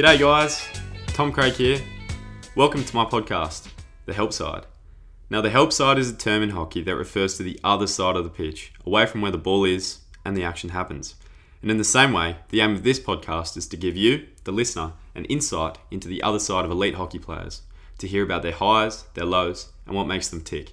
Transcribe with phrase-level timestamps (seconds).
[0.00, 0.66] G'day, guys.
[1.08, 1.78] Tom Craig here.
[2.56, 3.68] Welcome to my podcast,
[4.06, 4.64] The Help Side.
[5.28, 8.16] Now, the help side is a term in hockey that refers to the other side
[8.16, 11.16] of the pitch, away from where the ball is and the action happens.
[11.60, 14.52] And in the same way, the aim of this podcast is to give you, the
[14.52, 17.60] listener, an insight into the other side of elite hockey players,
[17.98, 20.72] to hear about their highs, their lows, and what makes them tick.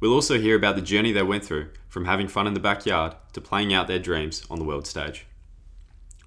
[0.00, 3.14] We'll also hear about the journey they went through from having fun in the backyard
[3.34, 5.26] to playing out their dreams on the world stage.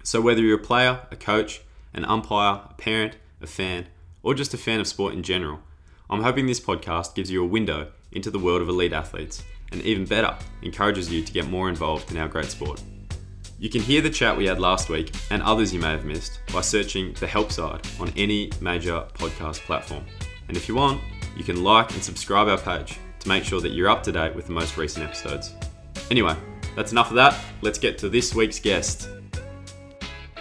[0.04, 1.62] So, whether you're a player, a coach,
[1.94, 3.86] an umpire, a parent, a fan,
[4.22, 5.60] or just a fan of sport in general,
[6.08, 9.80] I'm hoping this podcast gives you a window into the world of elite athletes and
[9.82, 12.82] even better, encourages you to get more involved in our great sport.
[13.58, 16.40] You can hear the chat we had last week and others you may have missed
[16.52, 20.04] by searching the help side on any major podcast platform.
[20.48, 21.00] And if you want,
[21.36, 24.34] you can like and subscribe our page to make sure that you're up to date
[24.34, 25.54] with the most recent episodes.
[26.10, 26.34] Anyway,
[26.74, 27.38] that's enough of that.
[27.60, 29.08] Let's get to this week's guest.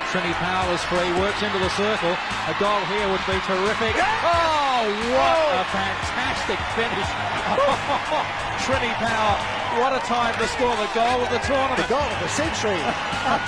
[0.10, 2.10] Triny Powell is free, works into the circle.
[2.10, 3.94] A goal here would be terrific.
[3.94, 5.62] Oh, what oh!
[5.62, 7.06] a fantastic finish.
[8.66, 9.38] Triny Powell,
[9.78, 11.78] what a time to score the goal of the tournament.
[11.78, 12.74] The goal of the century.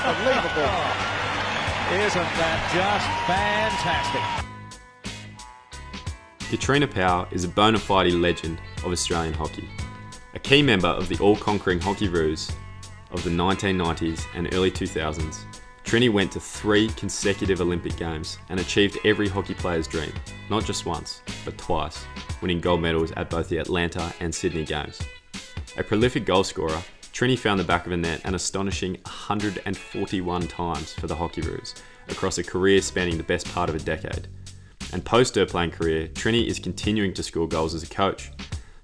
[0.06, 0.70] Unbelievable.
[1.98, 4.22] Isn't that just fantastic?
[6.48, 9.68] Katrina Powell is a bona fide legend of Australian hockey.
[10.36, 12.54] A key member of the all conquering Hockeyroos
[13.10, 15.44] of the 1990s and early 2000s,
[15.92, 20.14] Triny went to three consecutive Olympic Games and achieved every hockey player's dream,
[20.50, 22.06] not just once, but twice,
[22.42, 25.02] winning gold medals at both the Atlanta and Sydney Games.
[25.76, 26.82] A prolific goalscorer,
[27.12, 32.38] Triny found the back of a net an astonishing 141 times for the Hockeyroos across
[32.38, 34.30] a career spanning the best part of a decade.
[34.94, 38.32] And post her playing career, Triny is continuing to score goals as a coach.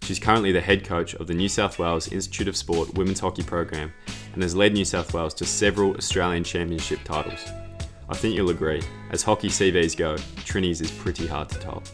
[0.01, 3.43] She's currently the head coach of the New South Wales Institute of Sport women's hockey
[3.43, 3.93] program
[4.37, 7.43] and has led New South Wales to several Australian championship titles.
[8.07, 11.87] I think you'll agree, as hockey CVs go, Triny's is pretty hard to top.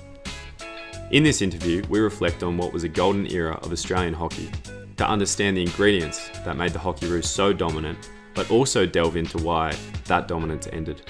[1.11, 4.51] In this interview, we reflect on what was a golden era of Australian hockey,
[4.97, 9.37] to understand the ingredients that made the Hockey Hockeyroos so dominant, but also delve into
[9.37, 9.73] why
[10.07, 11.01] that dominance ended.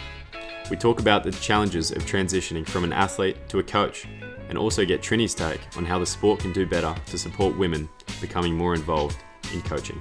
[0.70, 4.08] We talk about the challenges of transitioning from an athlete to a coach,
[4.50, 7.90] and also get Triny's take on how the sport can do better to support women
[8.22, 9.18] becoming more involved
[9.52, 10.00] in coaching.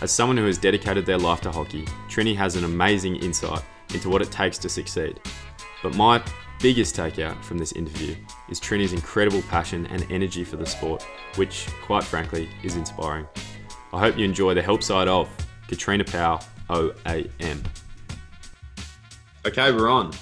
[0.00, 4.08] As someone who has dedicated their life to hockey, Triny has an amazing insight into
[4.08, 5.18] what it takes to succeed.
[5.82, 6.22] But my
[6.60, 8.14] biggest takeout from this interview
[8.48, 11.04] is Triny's incredible passion and energy for the sport,
[11.34, 13.26] which, quite frankly, is inspiring.
[13.92, 15.28] I hope you enjoy the help side of
[15.66, 17.66] Katrina Powell, OAM.
[19.44, 20.12] Okay, we're on.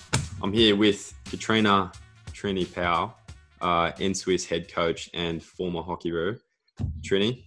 [0.43, 1.93] I'm here with Katrina
[2.33, 3.15] Triny Powell,
[3.61, 6.41] uh, Swiss head coach and former hockey Hockeyroo.
[7.05, 7.46] Triny,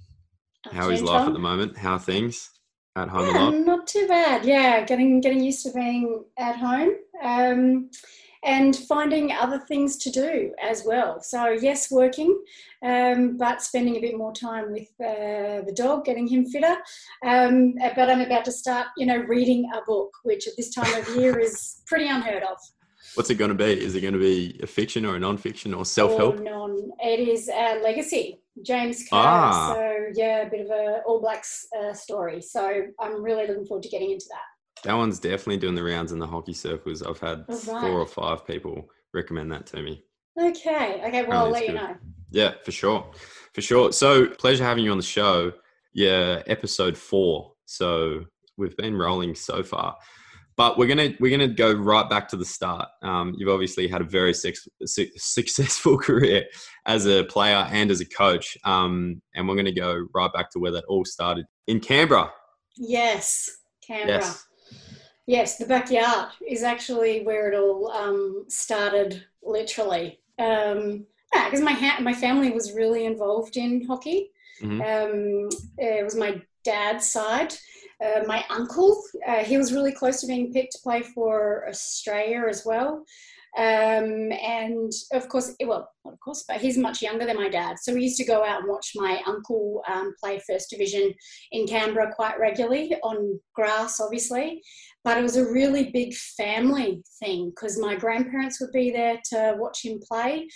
[0.72, 1.78] how is life at the moment?
[1.78, 2.50] How are things
[2.96, 3.53] at home Yeah, lot?
[3.53, 4.46] not too bad.
[4.46, 6.92] Yeah, getting getting used to being at home
[7.24, 7.90] um,
[8.44, 11.22] and finding other things to do as well.
[11.22, 12.38] So yes, working,
[12.84, 16.75] um, but spending a bit more time with uh, the dog, getting him fitter.
[17.25, 20.94] Um, but I'm about to start, you know, reading a book, which at this time
[20.94, 22.58] of year is pretty unheard of.
[23.16, 23.84] What's it going to be?
[23.84, 26.40] Is it going to be a fiction or a non-fiction or self-help?
[26.40, 26.92] Or non.
[27.00, 28.39] It is a legacy.
[28.66, 29.08] James Kerr.
[29.18, 29.74] Ah.
[29.74, 32.42] So yeah, a bit of a All Blacks uh, story.
[32.42, 34.84] So I'm really looking forward to getting into that.
[34.84, 37.02] That one's definitely doing the rounds in the hockey circles.
[37.04, 37.90] I've had Oh, four right.
[37.92, 40.04] or five people recommend that to me.
[40.40, 41.02] Okay.
[41.06, 41.26] Okay.
[41.26, 41.82] Well, I'll let you good.
[41.82, 41.96] know.
[42.32, 43.12] Yeah, for sure.
[43.54, 43.92] For sure.
[43.92, 45.52] So, pleasure having you on the show.
[45.94, 47.52] Yeah, episode 4.
[47.66, 48.26] So,
[48.58, 49.98] we've been rolling so far.
[50.59, 52.90] But we're going to we're to go right back to the start.
[53.02, 56.44] Um, you've obviously had a very sex, su- successful career
[56.86, 58.58] as a player and as a coach.
[58.66, 62.30] Um, and we're going to go right back to where that all started in Canberra.
[62.75, 63.50] Yes,
[63.88, 64.18] Canberra.
[64.18, 64.46] Yes.
[65.28, 70.19] Yes, the backyard is actually where it all um, started, literally.
[70.40, 74.31] Um, because my ha- my family was really involved in hockey.
[74.62, 74.81] Mhm.
[74.81, 77.54] Um, it was my dad's side.
[78.04, 82.46] Uh, my uncle, uh, he was really close to being picked to play for Australia
[82.50, 83.04] as well.
[83.57, 87.78] Um, and of course, well, not of course, but he's much younger than my dad.
[87.80, 91.13] So we used to go out and watch my uncle um, play first division
[91.51, 94.62] in Canberra quite regularly on grass, obviously.
[95.04, 99.56] But it was a really big family thing because my grandparents would be there to
[99.57, 100.48] watch him play.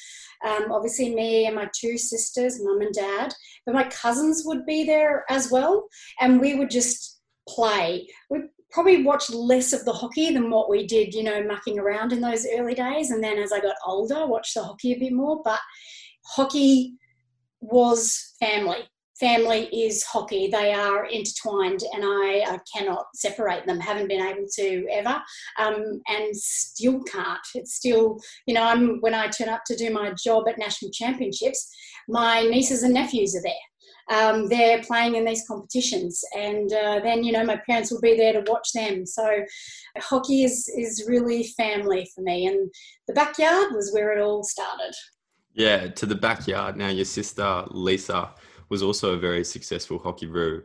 [0.45, 3.33] Um, obviously, me and my two sisters, mum and dad,
[3.65, 5.87] but my cousins would be there as well.
[6.19, 7.12] And we would just
[7.47, 8.07] play.
[8.29, 8.39] We
[8.71, 12.21] probably watched less of the hockey than what we did, you know, mucking around in
[12.21, 13.11] those early days.
[13.11, 15.41] And then as I got older, watched the hockey a bit more.
[15.43, 15.59] But
[16.25, 16.95] hockey
[17.61, 18.87] was family.
[19.19, 20.47] family is hockey.
[20.47, 23.79] They are intertwined, and I, I cannot separate them.
[23.79, 25.21] Haven't been able to ever,
[25.59, 27.39] um, and still can't.
[27.55, 30.91] It's still, you know, I'm when I turn up to do my job at national
[30.91, 31.69] championships,
[32.09, 33.53] my nieces and nephews are there.
[34.11, 38.17] Um, they're playing in these competitions, and uh, then you know my parents will be
[38.17, 39.05] there to watch them.
[39.05, 39.43] So
[39.97, 42.69] hockey is is really family for me, and
[43.07, 44.93] the backyard was where it all started.
[45.53, 46.77] Yeah, to the backyard.
[46.77, 48.33] Now your sister Lisa
[48.69, 50.63] was also a very successful Hockeyroo.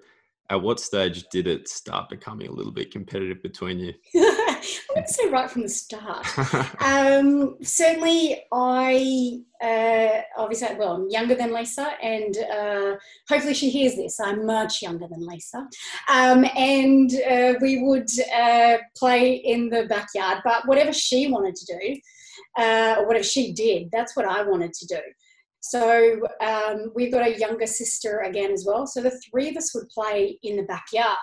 [0.51, 3.93] At what stage did it start becoming a little bit competitive between you?
[4.91, 6.27] I wouldn't say right from the start.
[6.81, 12.97] um, certainly, I uh, obviously, well, I'm younger than Lisa, and uh,
[13.29, 14.21] hopefully she hears this.
[14.21, 15.69] I'm much younger than Lisa.
[16.09, 21.79] Um, and uh, we would uh, play in the backyard, but whatever she wanted to
[21.79, 22.01] do,
[22.63, 25.01] uh, or whatever she did, that's what I wanted to do.
[25.61, 28.87] So um, we've got a younger sister again as well.
[28.87, 31.17] So the three of us would play in the backyard.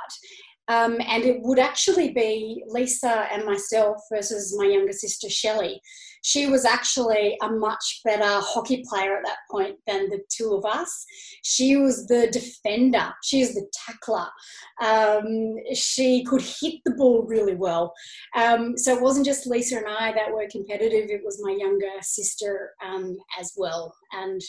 [0.68, 5.82] Um, and it would actually be Lisa and myself versus my younger sister Shelley.
[6.26, 10.66] She was actually a much better hockey player at that point than the two of
[10.66, 11.06] us.
[11.44, 14.26] She was the defender, she was the tackler.
[14.82, 17.94] Um, she could hit the ball really well.
[18.36, 21.92] Um, so it wasn't just Lisa and I that were competitive, it was my younger
[22.02, 23.96] sister um, as well.
[24.12, 24.42] And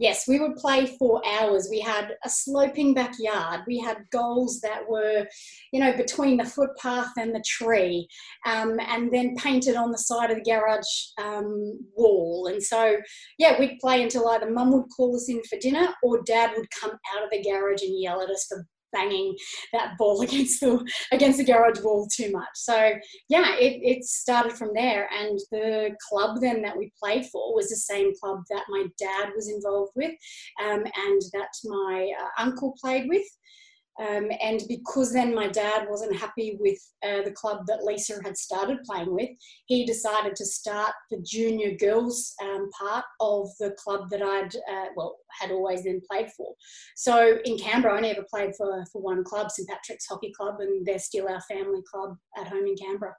[0.00, 1.68] yes, we would play for hours.
[1.70, 3.60] We had a sloping backyard.
[3.68, 5.26] We had goals that were,
[5.72, 8.08] you know, between the footpath and the tree,
[8.44, 12.46] um, and then painted on the side of the garage um, wall.
[12.46, 12.96] And so,
[13.38, 16.68] yeah, we'd play until either mum would call us in for dinner or dad would
[16.70, 19.34] come out of the garage and yell at us for banging
[19.72, 22.48] that ball against the against the garage wall too much.
[22.54, 22.92] So
[23.28, 25.08] yeah, it, it started from there.
[25.12, 29.30] And the club then that we played for was the same club that my dad
[29.34, 30.12] was involved with,
[30.62, 33.26] um, and that my uh, uncle played with.
[34.00, 38.36] Um, and because then my dad wasn't happy with uh, the club that Lisa had
[38.36, 39.28] started playing with,
[39.66, 44.86] he decided to start the junior girls um, part of the club that I'd, uh,
[44.96, 46.54] well, had always then played for.
[46.96, 50.86] So in Canberra, I never played for, for one club, St Patrick's Hockey Club, and
[50.86, 53.14] they're still our family club at home in Canberra.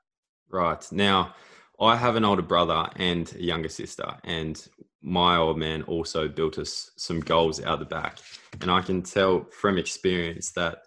[0.49, 0.85] Right.
[0.91, 1.35] Now,
[1.79, 4.67] I have an older brother and a younger sister, and
[5.03, 8.19] my old man also built us some goals out the back.
[8.61, 10.83] And I can tell from experience that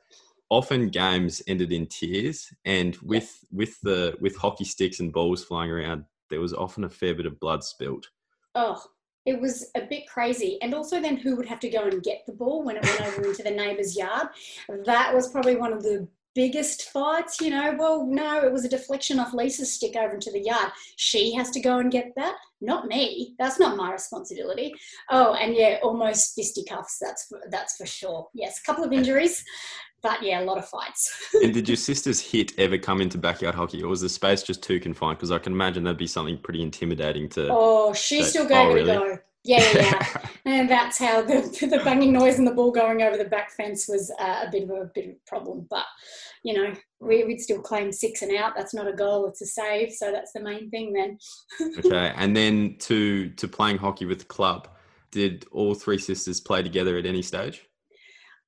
[0.48, 5.70] often games ended in tears and with with the with hockey sticks and balls flying
[5.70, 8.08] around, there was often a fair bit of blood spilt.
[8.54, 8.82] Oh,
[9.26, 10.58] it was a bit crazy.
[10.62, 13.00] And also then who would have to go and get the ball when it went
[13.02, 14.28] over into the neighbour's yard?
[14.86, 18.68] That was probably one of the biggest fights, you know, well, no, it was a
[18.68, 20.70] deflection off Lisa's stick over into the yard.
[20.96, 23.34] She has to go and get that, not me.
[23.38, 24.74] That's not my responsibility.
[25.10, 26.98] Oh, and yeah, almost fisticuffs.
[27.00, 28.28] That's for, that's for sure.
[28.34, 29.44] Yes, a couple of injuries,
[30.02, 31.34] but yeah, a lot of fights.
[31.42, 34.62] and did your sister's hit ever come into backyard hockey, or was the space just
[34.62, 35.18] too confined?
[35.18, 37.48] Because I can imagine that'd be something pretty intimidating to.
[37.50, 38.90] Oh, she say, still gave oh, it really?
[38.90, 39.18] a go.
[39.46, 43.24] Yeah, yeah, and that's how the the banging noise and the ball going over the
[43.24, 45.66] back fence was uh, a bit of a bit of a problem.
[45.70, 45.84] But
[46.42, 48.54] you know, we, would still claim six and out.
[48.56, 49.92] That's not a goal; it's a save.
[49.92, 51.18] So that's the main thing then.
[51.78, 54.68] okay, and then to to playing hockey with the club.
[55.12, 57.64] Did all three sisters play together at any stage?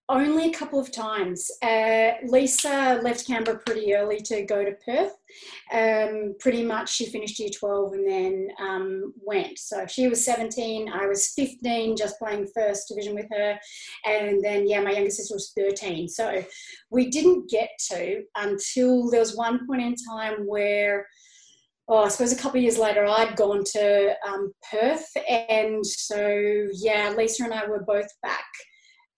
[0.08, 1.50] Only a couple of times.
[1.62, 5.12] Uh, Lisa left Canberra pretty early to go to Perth.
[5.72, 9.58] Um, pretty much she finished year 12 and then um, went.
[9.58, 13.58] So she was 17, I was 15, just playing first division with her.
[14.06, 16.08] And then, yeah, my younger sister was 13.
[16.08, 16.42] So
[16.90, 21.06] we didn't get to until there was one point in time where
[21.90, 25.08] oh, I suppose a couple of years later, I'd gone to um, Perth.
[25.26, 28.44] And so, yeah, Lisa and I were both back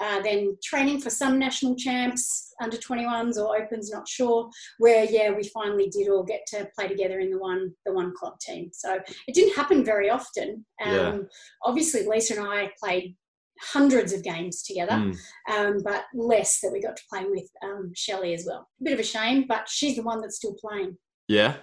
[0.01, 4.49] uh, then training for some national champs, under 21s or opens, not sure.
[4.79, 8.15] Where yeah, we finally did all get to play together in the one the one
[8.15, 8.71] club team.
[8.73, 10.65] So it didn't happen very often.
[10.85, 11.19] Um, yeah.
[11.65, 13.17] Obviously, Lisa and I played
[13.61, 15.17] hundreds of games together, mm.
[15.53, 18.69] um, but less that we got to play with um, Shelley as well.
[18.81, 20.97] A bit of a shame, but she's the one that's still playing.
[21.29, 21.57] Yeah,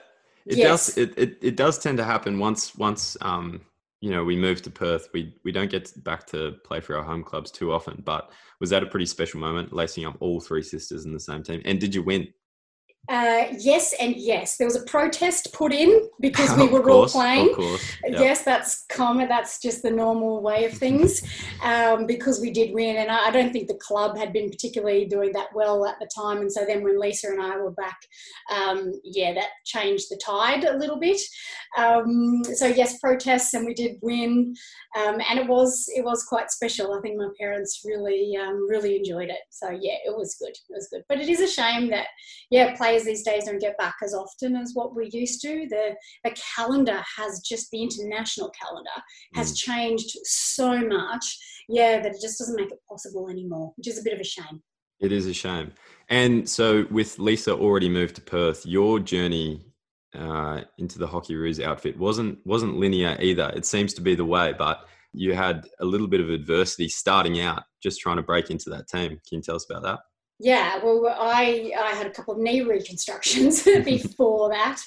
[0.46, 0.88] it yes.
[0.88, 0.98] does.
[0.98, 3.62] It, it, it does tend to happen once once um,
[4.01, 5.09] you know, we moved to Perth.
[5.13, 8.69] We we don't get back to play for our home clubs too often, but was
[8.69, 11.61] that a pretty special moment, lacing up all three sisters in the same team?
[11.65, 12.27] And did you win?
[13.09, 14.57] Uh, yes and yes.
[14.57, 17.55] There was a protest put in because we were course, all playing.
[17.57, 18.19] Yep.
[18.19, 19.29] Yes, that's common.
[19.29, 21.21] That's just the normal way of things
[21.63, 22.97] um, because we did win.
[22.97, 26.09] And I, I, don't think the club had been particularly doing that well at the
[26.13, 26.39] time.
[26.39, 27.97] And so then when Lisa and I were back,
[28.53, 31.21] um, yeah, that changed the tide a little bit.
[31.77, 34.53] Um, so yes, protests, and we did win.
[34.97, 36.93] Um, and it was it was quite special.
[36.93, 39.41] I think my parents really um, really enjoyed it.
[39.49, 40.51] So yeah, it was good.
[40.51, 41.03] It was good.
[41.07, 42.07] But it is a shame that
[42.49, 45.67] yeah, players these days don't get back as often as what we used to.
[45.69, 48.89] The, the calendar has just, the international calendar
[49.35, 49.57] has mm.
[49.57, 51.25] changed so much,
[51.69, 54.23] yeah, that it just doesn't make it possible anymore, which is a bit of a
[54.23, 54.61] shame.
[54.99, 55.73] It is a shame.
[56.09, 59.63] And so, with Lisa already moved to Perth, your journey
[60.15, 63.51] uh, into the Hockeyroos outfit wasn't wasn't linear either.
[63.55, 67.39] It seems to be the way, but you had a little bit of adversity starting
[67.41, 69.09] out, just trying to break into that team.
[69.09, 69.99] Can you tell us about that?
[70.39, 74.82] Yeah, well, I, I had a couple of knee reconstructions before that.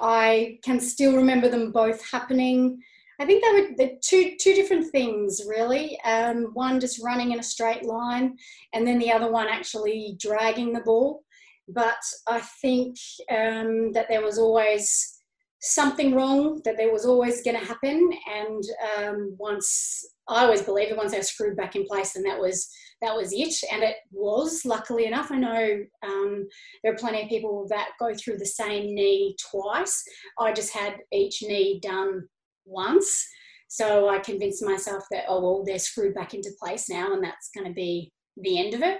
[0.00, 2.80] I can still remember them both happening.
[3.20, 6.00] I think they were the two two different things really.
[6.02, 8.36] Um, one just running in a straight line,
[8.72, 11.22] and then the other one actually dragging the ball.
[11.68, 12.96] But I think
[13.30, 15.20] um, that there was always
[15.60, 16.62] something wrong.
[16.64, 18.64] That there was always going to happen, and
[18.96, 22.40] um, once I always believed that once they were screwed back in place, then that
[22.40, 22.68] was
[23.02, 24.64] that was it, and it was.
[24.64, 26.48] Luckily enough, I know um,
[26.82, 30.02] there are plenty of people that go through the same knee twice.
[30.38, 32.22] I just had each knee done
[32.64, 33.28] once,
[33.68, 37.50] so I convinced myself that oh well, they're screwed back into place now, and that's
[37.54, 38.98] going to be the end of it.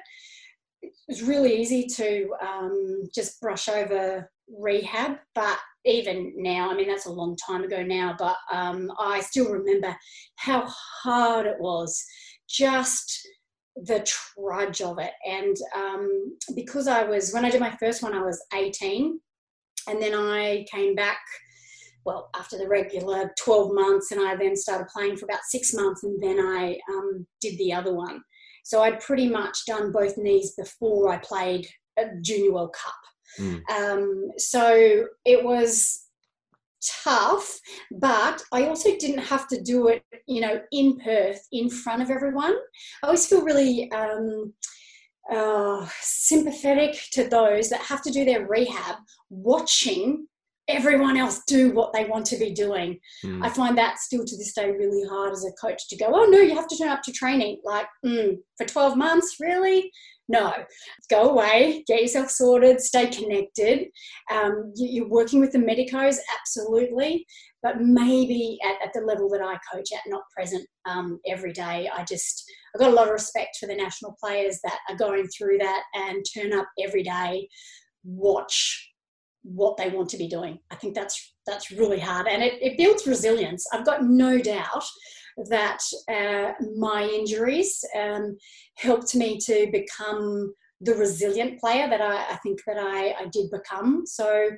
[1.09, 4.29] It's really easy to um, just brush over
[4.59, 9.21] rehab, but even now, I mean, that's a long time ago now, but um, I
[9.21, 9.97] still remember
[10.37, 10.65] how
[11.03, 12.05] hard it was
[12.49, 13.27] just
[13.76, 15.12] the trudge of it.
[15.29, 19.21] And um, because I was, when I did my first one, I was 18.
[19.88, 21.19] And then I came back,
[22.05, 26.05] well, after the regular 12 months, and I then started playing for about six months,
[26.05, 28.21] and then I um, did the other one.
[28.64, 31.67] So I'd pretty much done both knees before I played
[31.99, 32.95] a Junior World Cup.
[33.41, 33.71] Mm.
[33.71, 36.02] Um, so it was
[37.03, 37.61] tough,
[37.91, 42.11] but I also didn't have to do it, you know, in Perth in front of
[42.11, 42.55] everyone.
[43.03, 44.53] I always feel really um,
[45.31, 48.97] uh, sympathetic to those that have to do their rehab
[49.31, 50.27] watching
[50.73, 52.99] everyone else do what they want to be doing.
[53.25, 53.45] Mm.
[53.45, 56.25] I find that still to this day really hard as a coach to go, oh
[56.25, 57.61] no, you have to turn up to training.
[57.64, 59.91] Like, mm, for 12 months, really?
[60.29, 60.52] No,
[61.11, 63.88] go away, get yourself sorted, stay connected.
[64.31, 67.26] Um, you, are working with the medicos, absolutely,
[67.62, 71.91] but maybe at, at, the level that I coach at, not present um, every day.
[71.93, 75.26] I just, I've got a lot of respect for the national players that are going
[75.29, 77.49] through that and turn up every day,
[78.05, 78.92] watch
[79.43, 80.59] what they want to be doing.
[80.71, 83.67] I think that's that's really hard, and it, it builds resilience.
[83.73, 84.85] I've got no doubt
[85.49, 88.37] that uh, my injuries um,
[88.77, 93.51] helped me to become the resilient player that I, I think that I, I, did
[93.51, 94.03] become.
[94.05, 94.51] So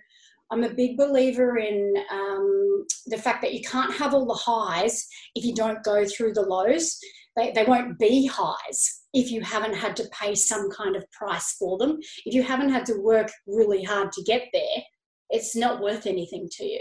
[0.50, 5.06] I'm a big believer in um, the fact that you can't have all the highs
[5.34, 6.98] if you don't go through the lows.
[7.36, 11.54] They, they won't be highs if you haven't had to pay some kind of price
[11.58, 11.98] for them.
[12.26, 14.82] If you haven't had to work really hard to get there,
[15.30, 16.80] it's not worth anything to you.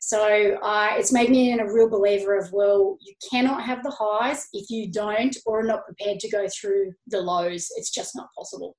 [0.00, 4.46] So uh, it's made me a real believer of, well, you cannot have the highs
[4.52, 7.68] if you don't or are not prepared to go through the lows.
[7.76, 8.76] It's just not possible.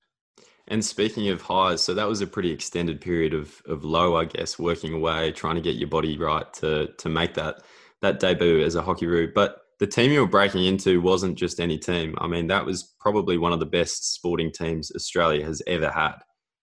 [0.68, 4.25] And speaking of highs, so that was a pretty extended period of, of low, I
[4.25, 7.63] guess, working away, trying to get your body right to to make that
[8.01, 9.34] that debut as a Hockeyroo.
[9.34, 12.16] But the team you were breaking into wasn't just any team.
[12.20, 16.16] I mean, that was probably one of the best sporting teams Australia has ever had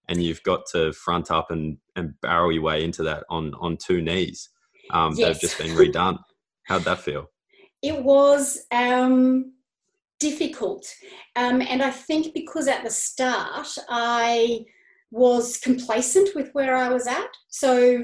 [0.08, 3.76] and you've got to front up and, and barrel your way into that on, on
[3.76, 4.48] two knees.
[4.90, 5.28] Um, yes.
[5.28, 6.18] They've just been redone.
[6.64, 7.30] How'd that feel?
[7.82, 9.52] It was um,
[10.18, 10.92] difficult.
[11.36, 14.64] Um, and I think because at the start I
[15.10, 17.28] was complacent with where I was at.
[17.48, 18.02] So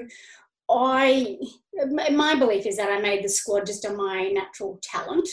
[0.71, 1.39] I,
[1.75, 5.29] my belief is that I made the squad just on my natural talent.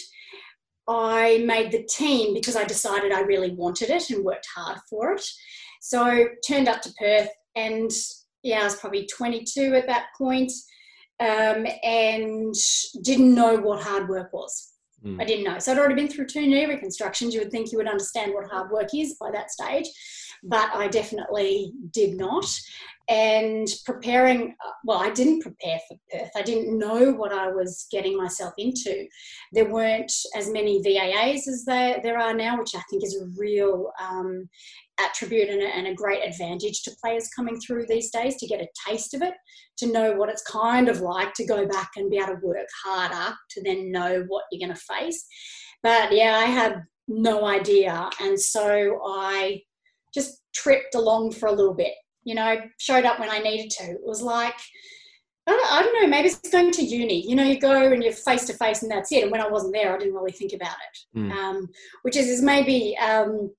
[0.88, 5.14] I made the team because I decided I really wanted it and worked hard for
[5.14, 5.26] it.
[5.82, 7.92] So turned up to Perth, and
[8.42, 10.52] yeah, I was probably 22 at that point,
[11.20, 12.56] um, and
[13.04, 14.70] didn't know what hard work was.
[15.06, 15.22] Mm.
[15.22, 15.60] I didn't know.
[15.60, 17.34] So I'd already been through two knee reconstructions.
[17.34, 19.88] You would think you would understand what hard work is by that stage.
[20.44, 22.46] but I definitely did not.
[23.10, 26.30] And preparing, well, I didn't prepare for Perth.
[26.36, 29.08] I didn't know what I was getting myself into.
[29.52, 33.26] There weren't as many VAAs as there, there are now, which I think is a
[33.36, 34.48] real um,
[35.00, 38.62] attribute and a, and a, great advantage to players coming through these days to get
[38.62, 39.34] a taste of it,
[39.78, 42.68] to know what it's kind of like to go back and be able to work
[42.84, 45.26] harder to then know what you're going to face.
[45.82, 48.10] But yeah, I had no idea.
[48.22, 49.62] And so I
[50.14, 51.94] just tripped along for a little bit.
[52.30, 53.86] You know, showed up when I needed to.
[53.92, 54.60] It was like,
[55.48, 57.28] I don't know, maybe it's going to uni.
[57.28, 59.24] You know, you go and you're face to face and that's it.
[59.24, 61.32] And when I wasn't there, I didn't really think about it, mm.
[61.32, 61.68] um,
[62.04, 63.50] which is, is maybe um,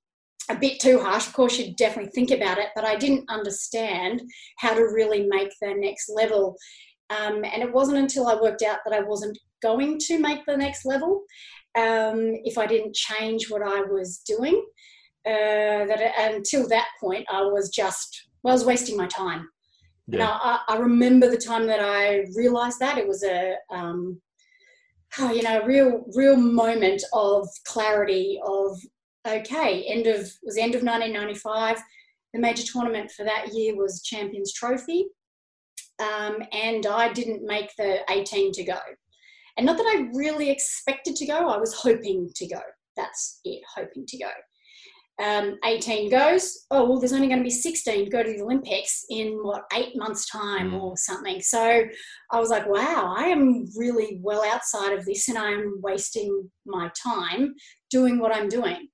[0.49, 1.27] a bit too harsh.
[1.27, 4.23] Of course, you definitely think about it, but I didn't understand
[4.59, 6.57] how to really make the next level.
[7.11, 10.57] Um, and it wasn't until I worked out that I wasn't going to make the
[10.57, 11.25] next level
[11.77, 14.65] um, if I didn't change what I was doing.
[15.27, 19.49] Uh, that until that point, I was just well, I was wasting my time.
[20.07, 20.19] Yeah.
[20.19, 24.21] Now I, I, remember the time that I realised that it was a um,
[25.19, 28.77] oh, you know real real moment of clarity of
[29.29, 31.79] okay end of was end of 1995
[32.33, 35.05] the major tournament for that year was champions trophy
[36.01, 38.79] um, and i didn't make the 18 to go
[39.61, 42.61] and not that I really expected to go, I was hoping to go.
[42.97, 44.31] That's it, hoping to go.
[45.21, 48.43] Um, 18 goes, oh, well, there's only going to be 16 to go to the
[48.43, 50.81] Olympics in what, eight months' time mm.
[50.81, 51.41] or something.
[51.43, 51.85] So
[52.31, 56.51] I was like, wow, I am really well outside of this and I am wasting
[56.65, 57.55] my time
[57.91, 58.89] doing what I'm doing.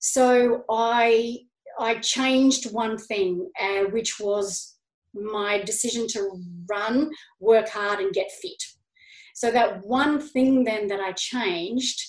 [0.00, 1.38] So I,
[1.78, 4.76] I changed one thing, uh, which was
[5.14, 8.62] my decision to run, work hard, and get fit.
[9.34, 12.02] So that one thing then that I changed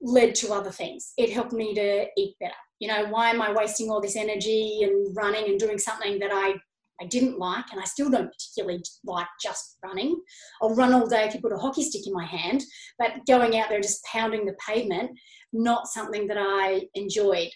[0.00, 1.12] led to other things.
[1.16, 2.54] It helped me to eat better.
[2.82, 6.32] You know, why am I wasting all this energy and running and doing something that
[6.32, 6.54] I
[7.00, 10.20] I didn't like, and I still don't particularly like just running.
[10.60, 12.60] I'll run all day if you put a hockey stick in my hand,
[12.98, 15.12] but going out there just pounding the pavement,
[15.52, 17.50] not something that I enjoyed.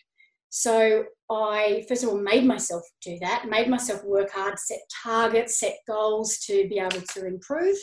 [0.48, 5.58] So I first of all made myself do that, made myself work hard, set targets,
[5.58, 7.78] set goals to be able to improve.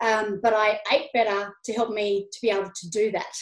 [0.00, 3.34] Um, but I ate better to help me to be able to do that.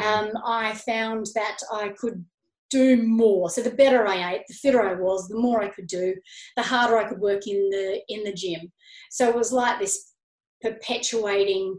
[0.00, 0.04] Mm.
[0.04, 2.24] Um, I found that I could
[2.72, 3.50] do more.
[3.50, 6.14] So the better I ate, the fitter I was, the more I could do,
[6.56, 8.72] the harder I could work in the in the gym.
[9.10, 10.12] So it was like this
[10.62, 11.78] perpetuating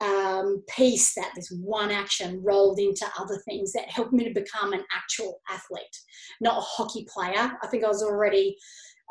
[0.00, 4.72] um, piece that this one action rolled into other things that helped me to become
[4.72, 5.96] an actual athlete,
[6.40, 7.52] not a hockey player.
[7.62, 8.56] I think I was already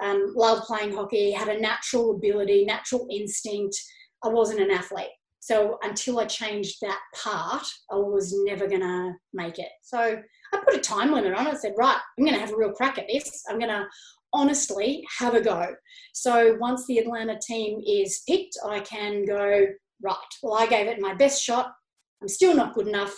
[0.04, 3.76] um, loved playing hockey, had a natural ability, natural instinct,
[4.24, 5.12] I wasn't an athlete.
[5.44, 9.68] So until I changed that part, I was never going to make it.
[9.82, 11.54] So I put a time limit on it.
[11.54, 13.44] I said, right, I'm going to have a real crack at this.
[13.50, 13.86] I'm going to
[14.32, 15.76] honestly have a go.
[16.14, 19.66] So once the Atlanta team is picked, I can go,
[20.02, 21.74] right, well, I gave it my best shot.
[22.22, 23.14] I'm still not good enough.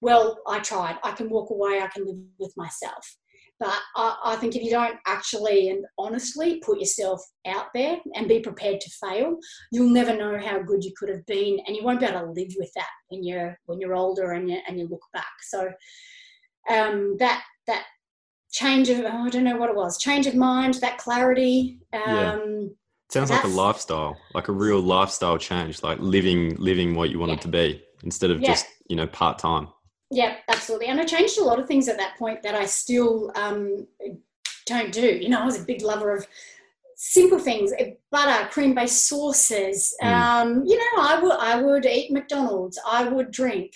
[0.00, 0.98] Well, I tried.
[1.02, 1.80] I can walk away.
[1.80, 3.16] I can live with myself.
[3.60, 8.26] But I, I, think if you don't actually and honestly put yourself out there and
[8.26, 9.36] be prepared to fail,
[9.70, 12.32] you'll never know how good you could have been, and you won't be able to
[12.32, 15.32] live with that when you're when you're older and you, and you look back.
[15.42, 15.70] So
[16.68, 17.84] um, that that
[18.50, 21.78] change of oh, I don't know what it was, change of mind, that clarity.
[21.92, 22.66] Um, yeah.
[23.10, 27.36] Sounds like a lifestyle, like a real lifestyle change, like living living what you wanted
[27.36, 27.42] yeah.
[27.42, 28.48] to be instead of yeah.
[28.48, 29.68] just you know part time.
[30.10, 30.86] Yeah, absolutely.
[30.86, 33.86] And I changed a lot of things at that point that I still um,
[34.66, 35.06] don't do.
[35.06, 36.26] You know, I was a big lover of
[36.96, 40.06] simple things eh, butter cream based sauces mm.
[40.06, 43.72] um, you know i would i would eat mcdonald's i would drink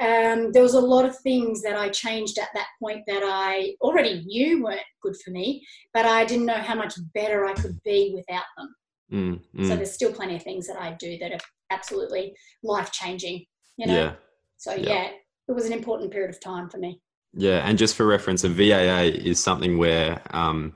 [0.00, 3.74] um, there was a lot of things that i changed at that point that i
[3.80, 5.64] already knew weren't good for me
[5.94, 8.74] but i didn't know how much better i could be without them
[9.12, 9.68] mm, mm.
[9.68, 13.44] so there's still plenty of things that i do that are absolutely life changing
[13.76, 14.12] you know yeah.
[14.56, 14.92] so yeah.
[14.92, 15.10] yeah
[15.48, 17.00] it was an important period of time for me.
[17.34, 20.74] Yeah, and just for reference, a VAA is something where um,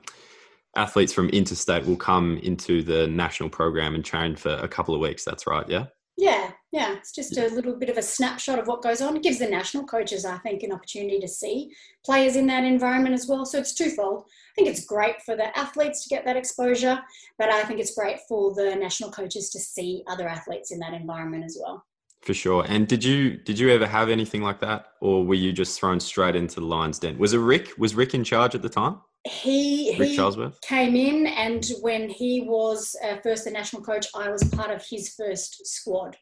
[0.75, 5.01] athletes from interstate will come into the national program and train for a couple of
[5.01, 5.23] weeks.
[5.25, 5.85] That's right, yeah?
[6.15, 6.93] Yeah, yeah.
[6.93, 9.15] It's just a little bit of a snapshot of what goes on.
[9.15, 11.73] It gives the national coaches, I think, an opportunity to see
[12.05, 13.45] players in that environment as well.
[13.45, 14.25] So it's twofold.
[14.25, 16.99] I think it's great for the athletes to get that exposure,
[17.39, 20.93] but I think it's great for the national coaches to see other athletes in that
[20.93, 21.83] environment as well.
[22.23, 22.65] For sure.
[22.67, 25.99] And did you did you ever have anything like that, or were you just thrown
[25.99, 27.17] straight into the Lions Den?
[27.17, 27.71] Was it Rick?
[27.77, 29.01] Was Rick in charge at the time?
[29.25, 30.59] He Rick he Charlesworth?
[30.61, 34.83] came in, and when he was uh, first the national coach, I was part of
[34.89, 36.15] his first squad.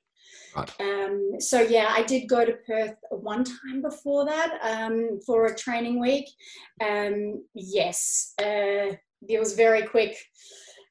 [0.56, 0.72] Right.
[0.80, 5.56] Um, so yeah, I did go to Perth one time before that um, for a
[5.56, 6.26] training week.
[6.84, 8.96] Um, yes, uh,
[9.30, 10.18] it was very quick.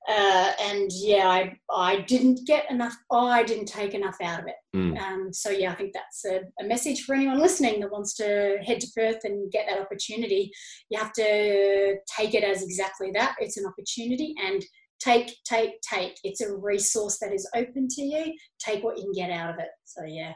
[0.09, 2.97] Uh, and yeah, I, I didn't get enough.
[3.13, 4.55] I didn't take enough out of it.
[4.75, 4.99] Mm.
[4.99, 8.59] Um, so yeah, I think that's a, a, message for anyone listening that wants to
[8.65, 10.51] head to Perth and get that opportunity.
[10.89, 13.37] You have to take it as exactly that.
[13.41, 14.65] It's an opportunity, and
[15.01, 16.19] take, take, take.
[16.25, 18.33] It's a resource that is open to you.
[18.59, 19.69] Take what you can get out of it.
[19.85, 20.33] So yeah.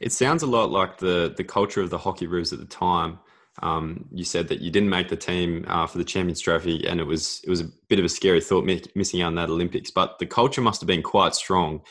[0.00, 3.20] It sounds a lot like the the culture of the Hockeyroos at the time.
[3.60, 7.00] Um, you said that you didn't make the team uh, for the Champions Trophy, and
[7.00, 9.90] it was it was a bit of a scary thought missing out on that Olympics.
[9.90, 11.82] But the culture must have been quite strong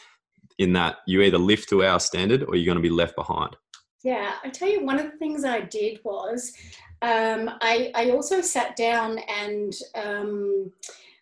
[0.57, 3.55] in that you either lift to our standard or you're going to be left behind.
[4.03, 6.53] Yeah, I tell you, one of the things I did was
[7.01, 10.71] um, I, I also sat down and um,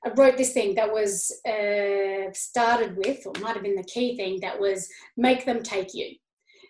[0.05, 4.15] I wrote this thing that was uh, started with, or might have been the key
[4.15, 6.15] thing, that was make them take you.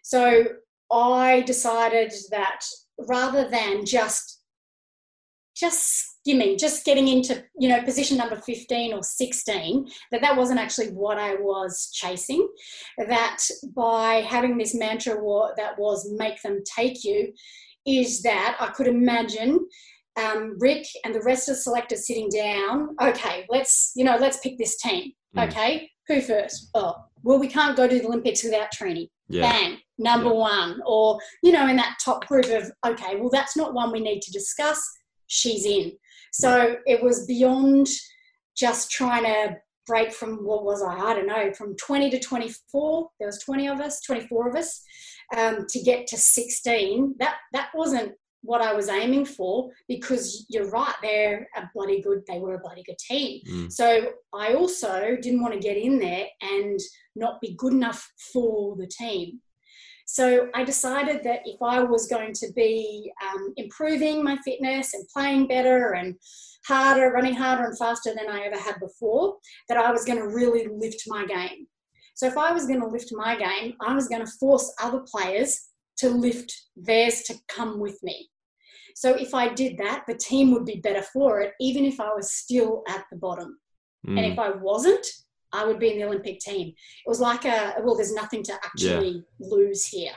[0.04, 0.46] So
[0.92, 2.66] I decided that
[3.08, 4.38] rather than just
[5.56, 10.60] just skimming, just getting into you know position number 15 or 16, that that wasn't
[10.60, 12.48] actually what I was chasing.
[12.98, 13.40] That
[13.76, 15.16] by having this mantra
[15.58, 17.34] that was make them take you,
[17.86, 19.60] is that I could imagine
[20.20, 22.96] um, Rick and the rest of the selectors sitting down.
[23.02, 25.12] Okay, let's you know let's pick this team.
[25.36, 25.48] Mm.
[25.48, 26.70] Okay, who first?
[26.74, 29.52] Oh, well, we can't go to the Olympics without Triny Yeah.
[29.52, 30.36] Bang, number yeah.
[30.36, 30.82] one.
[30.86, 34.22] Or, you know, in that top group of, okay, well, that's not one we need
[34.24, 34.82] to discuss.
[35.28, 35.92] She's in.
[36.34, 37.88] So it was beyond
[38.56, 40.94] just trying to break from what was I?
[40.94, 43.10] I don't know, from 20 to 24.
[43.20, 44.82] There was 20 of us, 24 of us,
[45.36, 47.16] um, to get to 16.
[47.20, 52.22] That that wasn't what I was aiming for because you're right, they're a bloody good,
[52.28, 53.42] they were a bloody good team.
[53.50, 53.72] Mm.
[53.72, 56.80] So I also didn't want to get in there and
[57.16, 59.42] not be good enough for the team.
[60.12, 65.08] So I decided that if I was going to be um, improving my fitness and
[65.08, 66.16] playing better and
[66.66, 69.36] harder, running harder and faster than I ever had before,
[69.68, 71.68] that I was going to really lift my game.
[72.16, 75.02] So if I was going to lift my game, I was going to force other
[75.02, 75.68] players
[75.98, 78.32] to lift theirs to come with me.
[78.96, 82.12] So if I did that, the team would be better for it, even if I
[82.16, 83.60] was still at the bottom.
[84.08, 84.18] Mm.
[84.18, 85.06] And if I wasn't,
[85.54, 86.68] I would be in the Olympic team.
[86.70, 89.48] It was like a well, there's nothing to actually yeah.
[89.48, 90.14] lose here.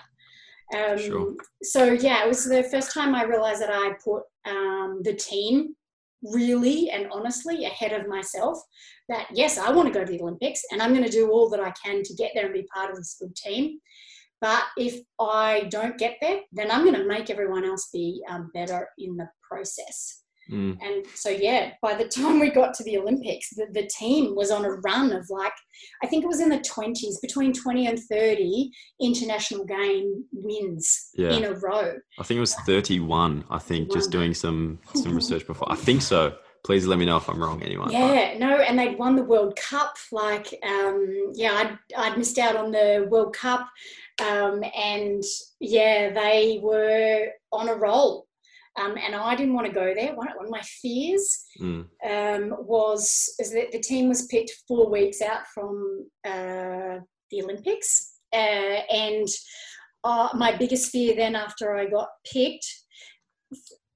[0.75, 1.35] Um, sure.
[1.63, 5.75] So yeah, it was the first time I realized that I put um, the team
[6.23, 8.59] really and honestly ahead of myself.
[9.09, 11.51] That yes, I want to go to the Olympics, and I'm going to do all
[11.51, 13.79] that I can to get there and be part of this good team.
[14.41, 18.51] But if I don't get there, then I'm going to make everyone else be um,
[18.53, 20.22] better in the process.
[20.53, 20.79] Mm.
[20.83, 24.51] And so, yeah, by the time we got to the Olympics, the, the team was
[24.51, 25.53] on a run of like,
[26.03, 31.33] I think it was in the 20s, between 20 and 30 international game wins yeah.
[31.33, 31.95] in a row.
[32.19, 35.71] I think it was 31, I think, just doing some, some research before.
[35.73, 37.91] I think so please let me know if I'm wrong, anyone.
[37.91, 38.39] Yeah, but.
[38.39, 39.97] no, and they'd won the World Cup.
[40.11, 43.69] Like, um, yeah, I'd, I'd missed out on the World Cup.
[44.21, 45.23] Um, and
[45.61, 48.27] yeah, they were on a roll.
[48.81, 50.15] Um, and I didn't want to go there.
[50.15, 51.85] One, one of my fears mm.
[52.09, 58.13] um, was is that the team was picked four weeks out from uh, the Olympics,
[58.33, 59.29] uh, and
[60.05, 62.67] uh, my biggest fear then after I got picked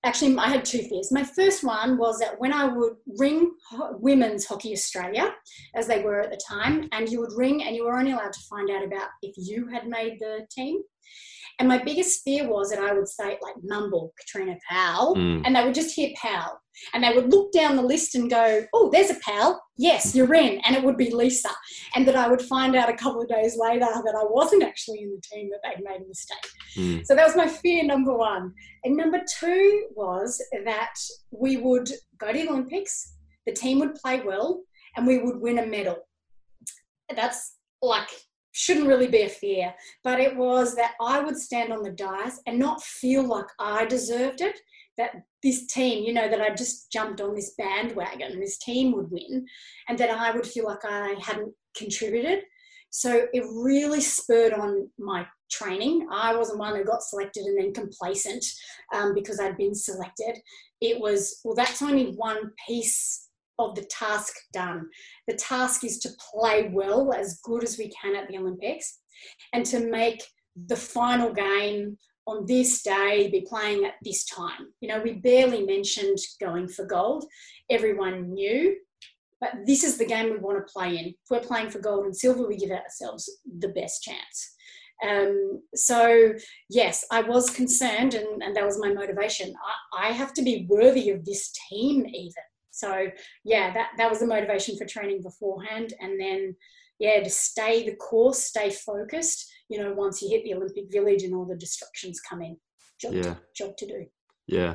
[0.06, 1.10] actually I had two fears.
[1.10, 3.50] My first one was that when I would ring
[3.92, 5.34] Women's Hockey Australia,
[5.74, 8.32] as they were at the time, and you would ring and you were only allowed
[8.32, 10.80] to find out about if you had made the team.
[11.58, 15.42] And my biggest fear was that I would say like mumble Katrina Powell, mm.
[15.44, 16.60] and they would just hear Powell,
[16.92, 19.58] and they would look down the list and go, "Oh, there's a Powell.
[19.78, 21.48] Yes, you're in," and it would be Lisa,
[21.94, 25.00] and that I would find out a couple of days later that I wasn't actually
[25.00, 26.46] in the team that they'd made a mistake.
[26.76, 27.06] Mm.
[27.06, 28.52] So that was my fear number one,
[28.84, 30.94] and number two was that
[31.30, 31.88] we would
[32.18, 33.14] go to the Olympics,
[33.46, 34.60] the team would play well,
[34.96, 35.96] and we would win a medal.
[37.14, 38.10] That's like
[38.56, 42.40] shouldn't really be a fear, but it was that I would stand on the dais
[42.46, 44.58] and not feel like I deserved it.
[44.96, 45.10] That
[45.42, 49.44] this team, you know, that I just jumped on this bandwagon, this team would win,
[49.88, 52.44] and that I would feel like I hadn't contributed.
[52.88, 56.08] So it really spurred on my training.
[56.10, 58.42] I wasn't one who got selected and then complacent
[58.94, 60.38] um, because I'd been selected.
[60.80, 63.25] It was, well, that's only one piece
[63.58, 64.86] of the task done.
[65.28, 69.00] The task is to play well, as good as we can at the Olympics,
[69.52, 70.22] and to make
[70.66, 74.72] the final game on this day be playing at this time.
[74.80, 77.24] You know, we barely mentioned going for gold.
[77.70, 78.76] Everyone knew
[79.40, 81.06] but this is the game we want to play in.
[81.06, 84.54] If we're playing for gold and silver, we give ourselves the best chance.
[85.06, 86.32] Um, so
[86.70, 89.54] yes, I was concerned, and, and that was my motivation.
[89.92, 92.32] I, I have to be worthy of this team, even.
[92.76, 93.06] So
[93.44, 96.54] yeah, that that was the motivation for training beforehand, and then
[96.98, 99.50] yeah, to stay the course, stay focused.
[99.68, 102.56] You know, once you hit the Olympic Village and all the distractions come in,
[103.00, 103.22] job, yeah.
[103.22, 104.06] to, job to do.
[104.46, 104.74] Yeah,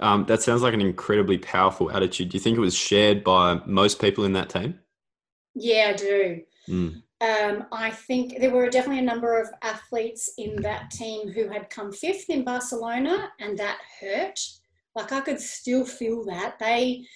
[0.00, 2.30] um, that sounds like an incredibly powerful attitude.
[2.30, 4.80] Do you think it was shared by most people in that team?
[5.54, 6.40] Yeah, I do.
[6.68, 7.02] Mm.
[7.20, 11.70] Um, I think there were definitely a number of athletes in that team who had
[11.70, 14.38] come fifth in Barcelona, and that hurt.
[14.96, 17.06] Like I could still feel that they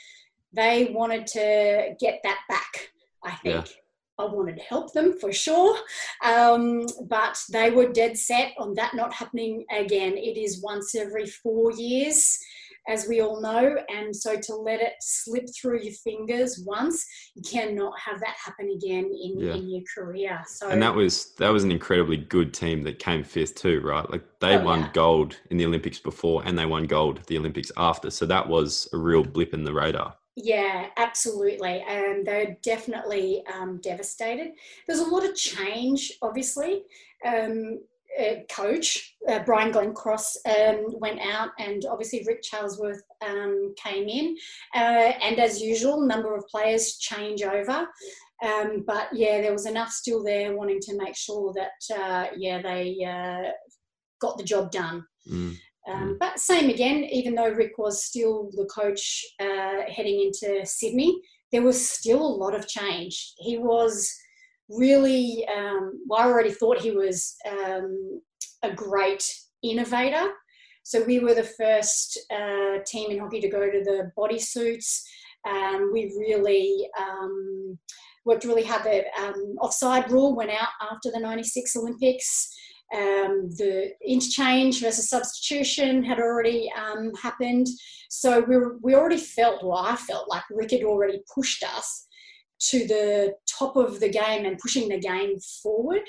[0.52, 2.90] they wanted to get that back.
[3.24, 3.66] I think.
[3.66, 3.72] Yeah.
[4.18, 5.78] I wanted to help them for sure,
[6.22, 10.12] um, but they were dead set on that not happening again.
[10.14, 12.38] It is once every four years,
[12.86, 17.42] as we all know, and so to let it slip through your fingers once, you
[17.42, 19.54] cannot have that happen again in, yeah.
[19.54, 20.42] in your career.
[20.46, 24.08] So, and that was that was an incredibly good team that came fifth too, right?
[24.10, 24.90] Like they oh, won yeah.
[24.92, 28.10] gold in the Olympics before, and they won gold the Olympics after.
[28.10, 30.16] So that was a real blip in the radar.
[30.36, 31.84] Yeah, absolutely.
[31.88, 34.52] And they're definitely um, devastated.
[34.86, 36.82] There's a lot of change, obviously.
[37.26, 37.80] Um,
[38.18, 44.36] uh, coach uh, Brian Glencross um, went out, and obviously Rick Charlesworth um, came in.
[44.74, 47.86] Uh, and as usual, number of players change over.
[48.44, 52.62] Um, but yeah, there was enough still there wanting to make sure that uh, yeah
[52.62, 53.50] they uh,
[54.20, 55.04] got the job done.
[55.30, 55.56] Mm.
[55.88, 56.18] Um, mm.
[56.18, 61.20] but same again, even though Rick was still the coach uh, heading into Sydney,
[61.52, 63.32] there was still a lot of change.
[63.38, 64.12] He was
[64.68, 68.20] really, um, well, I already thought he was um,
[68.62, 69.24] a great
[69.62, 70.28] innovator.
[70.82, 75.02] So we were the first uh, team in hockey to go to the bodysuits.
[75.48, 77.78] Um, we really um,
[78.24, 78.84] worked really hard.
[78.84, 82.54] The um, offside rule went out after the 96 Olympics.
[82.92, 87.68] Um, the interchange versus substitution had already um, happened.
[88.08, 92.08] So we, we already felt, well, I felt like Rick had already pushed us
[92.70, 96.02] to the top of the game and pushing the game forward.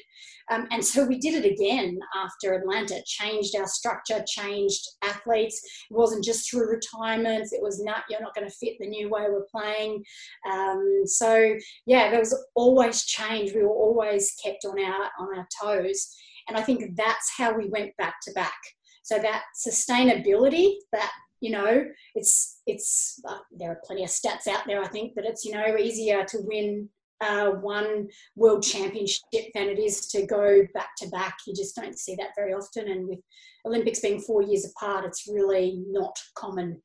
[0.49, 5.61] Um, and so we did it again after Atlanta, changed our structure, changed athletes.
[5.89, 9.07] It wasn't just through retirements, it was not, you're not going to fit the new
[9.09, 10.03] way we're playing.
[10.51, 13.53] Um, so, yeah, there was always change.
[13.53, 16.13] We were always kept on our, on our toes.
[16.47, 18.57] And I think that's how we went back to back.
[19.03, 24.63] So that sustainability, that you know, it's it's uh, there are plenty of stats out
[24.67, 24.81] there.
[24.81, 26.87] I think that it's you know easier to win
[27.19, 29.21] uh, one world championship
[29.53, 31.37] than it is to go back to back.
[31.47, 32.89] You just don't see that very often.
[32.89, 33.19] And with
[33.65, 36.81] Olympics being four years apart, it's really not common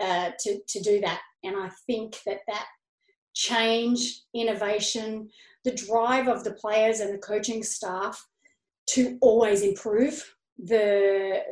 [0.00, 1.20] uh, to to do that.
[1.44, 2.66] And I think that that
[3.34, 5.28] change, innovation,
[5.64, 8.20] the drive of the players and the coaching staff
[8.92, 11.42] to always improve the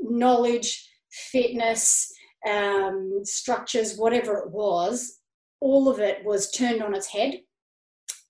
[0.00, 2.12] knowledge, fitness,
[2.48, 5.18] um, structures, whatever it was,
[5.60, 7.40] all of it was turned on its head.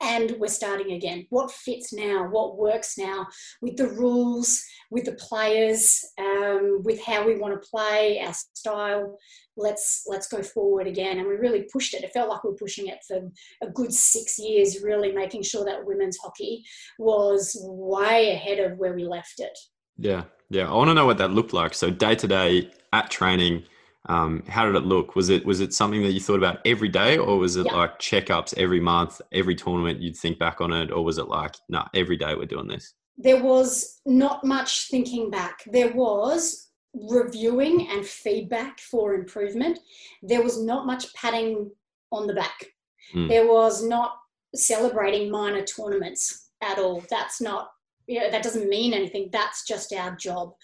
[0.01, 1.27] And we're starting again.
[1.31, 2.29] What fits now?
[2.29, 3.27] What works now
[3.61, 9.19] with the rules, with the players, um, with how we want to play, our style?
[9.57, 11.19] Let's let's go forward again.
[11.19, 12.05] And we really pushed it.
[12.05, 13.29] It felt like we were pushing it for
[13.61, 16.65] a good six years, really making sure that women's hockey
[17.01, 19.59] was way ahead of where we left it.
[19.97, 20.71] Yeah, yeah.
[20.71, 21.75] I want to know what that looked like.
[21.75, 23.65] So day to day at training,
[24.09, 25.15] um, how did it look?
[25.15, 27.77] Was it was it something that you thought about every day, or was it yeah.
[27.77, 30.01] like checkups every month, every tournament?
[30.01, 32.69] You'd think back on it, or was it like, no, nah, every day we're doing
[32.69, 32.95] this?
[33.19, 35.59] There was not much thinking back.
[35.67, 39.79] There was reviewing and feedback for improvement.
[40.23, 41.71] There was not much patting
[42.11, 42.67] on the back.
[43.15, 43.29] Mm.
[43.29, 44.15] There was not
[44.55, 47.05] celebrating minor tournaments at all.
[47.11, 47.69] That's not
[48.09, 49.29] you know, that doesn't mean anything.
[49.31, 50.55] That's just our job.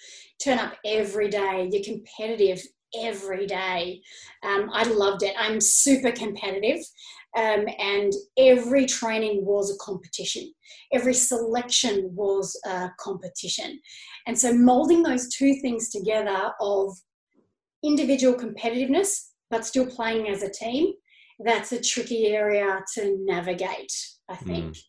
[0.43, 1.69] Turn up every day.
[1.71, 2.61] You're competitive
[3.01, 4.01] every day.
[4.43, 5.35] Um, I loved it.
[5.39, 6.81] I'm super competitive.
[7.37, 10.53] Um, and every training was a competition.
[10.93, 13.81] Every selection was a competition.
[14.27, 16.97] And so molding those two things together of
[17.83, 20.93] individual competitiveness, but still playing as a team,
[21.45, 23.93] that's a tricky area to navigate,
[24.29, 24.47] I hmm.
[24.47, 24.77] think.
[24.77, 24.81] Mm.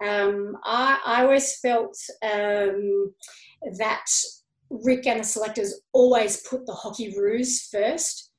[0.00, 3.12] Um, I, I, always felt um,
[3.78, 4.06] that
[4.70, 8.30] Rick and the selectors always put the Hockeyroos first.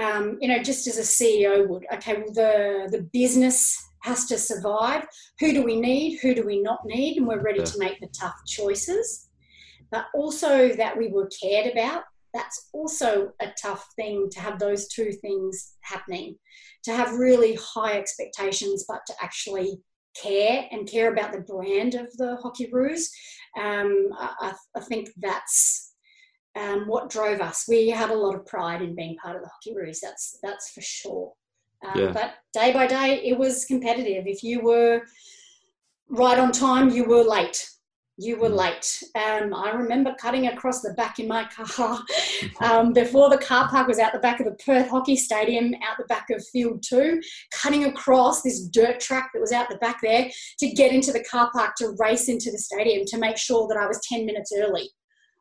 [0.00, 1.84] Um, you know, just as a CEO would.
[1.94, 5.06] Okay, well, the the business has to survive.
[5.40, 6.18] Who do we need?
[6.20, 7.18] Who do we not need?
[7.18, 7.66] And we're ready yeah.
[7.66, 9.28] to make the tough choices.
[9.90, 14.88] But also that we were cared about that's also a tough thing to have those
[14.88, 16.36] two things happening,
[16.84, 19.80] to have really high expectations, but to actually
[20.20, 23.08] care and care about the brand of the Hockeyroos.
[23.60, 25.94] Um, I, I, think that's
[26.58, 27.66] um, what drove us.
[27.68, 29.98] We had a lot of pride in being part of the Hockeyroos.
[30.02, 31.32] That's that's for sure.
[31.86, 32.12] Um, yeah.
[32.12, 34.26] But day by day, it was competitive.
[34.26, 35.02] If you were
[36.08, 37.68] right on time, you were late.
[38.18, 38.56] You were mm.
[38.56, 39.02] late.
[39.14, 42.00] Um, I remember cutting across the back in my car
[42.60, 45.96] um, before the car park was out the back of the Perth Hockey Stadium, out
[45.98, 47.20] the back of Field 2,
[47.52, 51.24] cutting across this dirt track that was out the back there to get into the
[51.24, 54.52] car park to race into the stadium to make sure that I was 10 minutes
[54.56, 54.90] early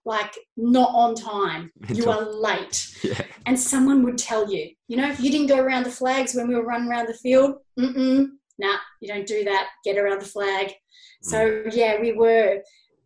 [0.05, 1.71] like not on time.
[1.89, 2.87] You are late.
[3.03, 3.19] Yeah.
[3.47, 6.47] And someone would tell you, you know, if you didn't go around the flags when
[6.47, 8.27] we were running around the field, mm-mm,
[8.61, 9.69] nah, you don't do that.
[9.83, 10.67] Get around the flag.
[10.67, 10.73] Mm.
[11.21, 12.61] So yeah, we were.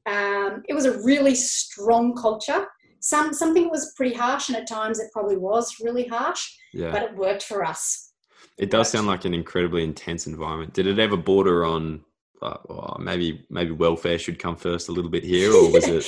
[0.06, 2.68] Um, it was a really strong culture.
[3.00, 6.48] Some something was pretty harsh, and at times it probably was really harsh.
[6.74, 6.92] Yeah.
[6.92, 8.12] But it worked for us.
[8.58, 10.74] It does sound like an incredibly intense environment.
[10.74, 12.02] Did it ever border on
[12.42, 16.06] uh, oh, maybe maybe welfare should come first a little bit here, or was it?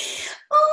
[0.51, 0.66] oh,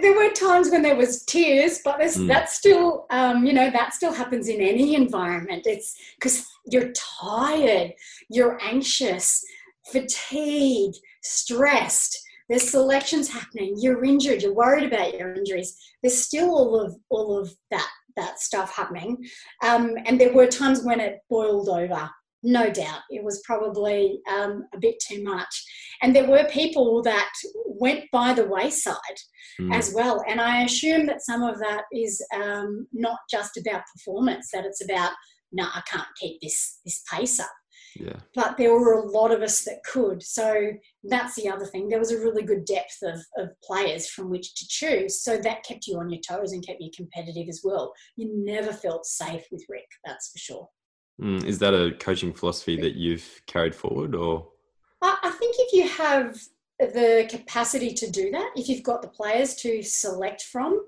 [0.00, 2.26] there were times when there was tears, but mm.
[2.28, 5.66] that still, um, you know, that still happens in any environment.
[5.66, 7.92] It's because you're tired,
[8.28, 9.44] you're anxious,
[9.90, 12.18] fatigued, stressed.
[12.48, 13.74] There's selections happening.
[13.78, 14.42] You're injured.
[14.42, 15.76] You're worried about your injuries.
[16.02, 19.18] There's still all of all of that that stuff happening,
[19.62, 22.08] um, and there were times when it boiled over
[22.46, 25.64] no doubt it was probably um, a bit too much
[26.02, 27.32] and there were people that
[27.66, 28.96] went by the wayside
[29.60, 29.74] mm.
[29.74, 34.50] as well and i assume that some of that is um, not just about performance
[34.52, 35.12] that it's about
[35.52, 37.50] no i can't keep this this pace up
[38.00, 38.16] yeah.
[38.34, 40.22] But there were a lot of us that could.
[40.22, 40.72] So
[41.04, 41.88] that's the other thing.
[41.88, 45.22] There was a really good depth of, of players from which to choose.
[45.22, 47.92] So that kept you on your toes and kept you competitive as well.
[48.16, 50.68] You never felt safe with Rick, that's for sure.
[51.20, 54.48] Mm, is that a coaching philosophy that you've carried forward, or?
[55.22, 56.40] I think if you have
[56.78, 60.84] the capacity to do that, if you've got the players to select from,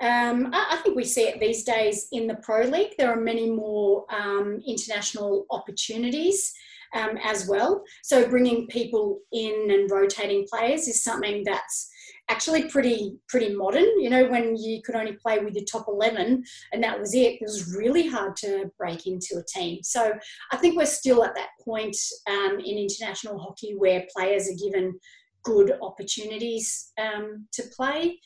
[0.00, 2.92] um, I, think we see it these days in the Pro League.
[2.98, 6.52] There are many more um, international opportunities
[6.94, 7.82] um, as well.
[8.02, 11.90] So bringing people in and rotating players is something that's
[12.28, 13.88] actually pretty pretty modern.
[14.00, 17.34] You know, when you could only play with your top eleven and that was it,
[17.34, 19.82] it was really hard to break into a team.
[19.82, 20.12] So
[20.52, 21.96] I think we're still at that point
[22.28, 24.98] um, in international hockey where players are given
[25.42, 28.18] good opportunities um, to play,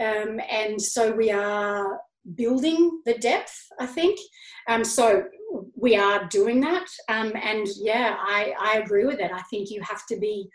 [0.00, 2.00] um, and so we are
[2.34, 3.66] building the depth.
[3.78, 4.18] I think
[4.68, 5.24] um, so.
[5.76, 9.30] We are doing that, um, and yeah, I, I agree with it.
[9.30, 10.48] I think you have to be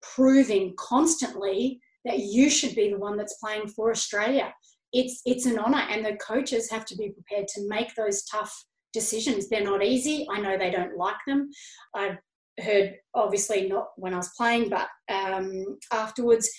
[0.00, 4.52] proving constantly that you should be the one that's playing for Australia.
[4.92, 8.52] It's it's an honour, and the coaches have to be prepared to make those tough
[8.92, 9.48] decisions.
[9.48, 10.26] They're not easy.
[10.30, 11.50] I know they don't like them.
[11.94, 12.18] I've
[12.62, 16.50] heard, obviously not when I was playing, but um, afterwards,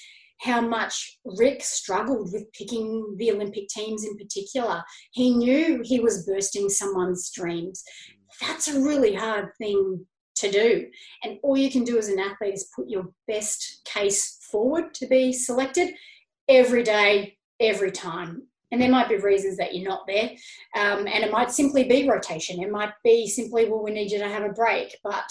[0.41, 4.84] how much Rick struggled with picking the Olympic teams in particular.
[5.12, 7.84] He knew he was bursting someone's dreams.
[8.41, 10.06] That's a really hard thing
[10.38, 10.88] to do.
[11.23, 15.08] And all you can do as an athlete is put your best case forward to
[15.08, 15.94] be selected
[16.48, 18.44] every day, every time.
[18.72, 20.30] And there might be reasons that you're not there.
[20.76, 22.63] Um, and it might simply be rotation.
[22.63, 24.96] It might be simply, well, we need you to have a break.
[25.04, 25.30] But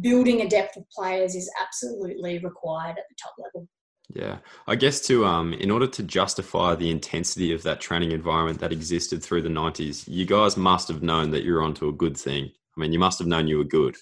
[0.00, 3.68] building a depth of players is absolutely required at the top level.
[4.14, 8.60] Yeah, I guess to um, in order to justify the intensity of that training environment
[8.60, 12.16] that existed through the '90s, you guys must have known that you're onto a good
[12.16, 12.50] thing.
[12.76, 13.96] I mean, you must have known you were good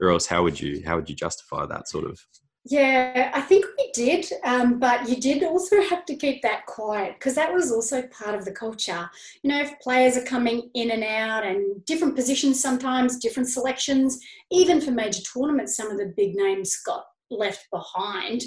[0.00, 2.20] or else how would you how would you justify that sort of
[2.68, 7.14] yeah i think we did um, but you did also have to keep that quiet
[7.14, 9.08] because that was also part of the culture.
[9.42, 14.20] You know if players are coming in and out and different positions sometimes different selections
[14.50, 18.42] even for major tournaments some of the big names got left behind.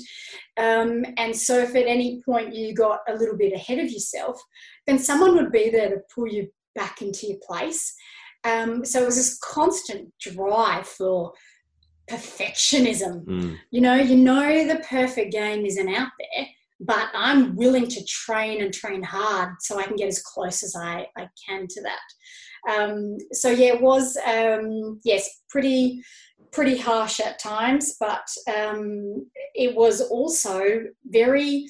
[0.55, 4.41] Um, and so if at any point you got a little bit ahead of yourself
[4.85, 7.95] then someone would be there to pull you back into your place.
[8.45, 11.33] Um, so it was this constant drive for
[12.09, 13.25] perfectionism.
[13.25, 13.57] Mm.
[13.71, 16.47] You know, you know the perfect game isn't out there,
[16.79, 20.75] but I'm willing to train and train hard so I can get as close as
[20.75, 21.99] I, I can to that.
[22.71, 26.01] Um, so yeah, it was um, yes, pretty
[26.51, 31.67] pretty harsh at times, but um, it was also very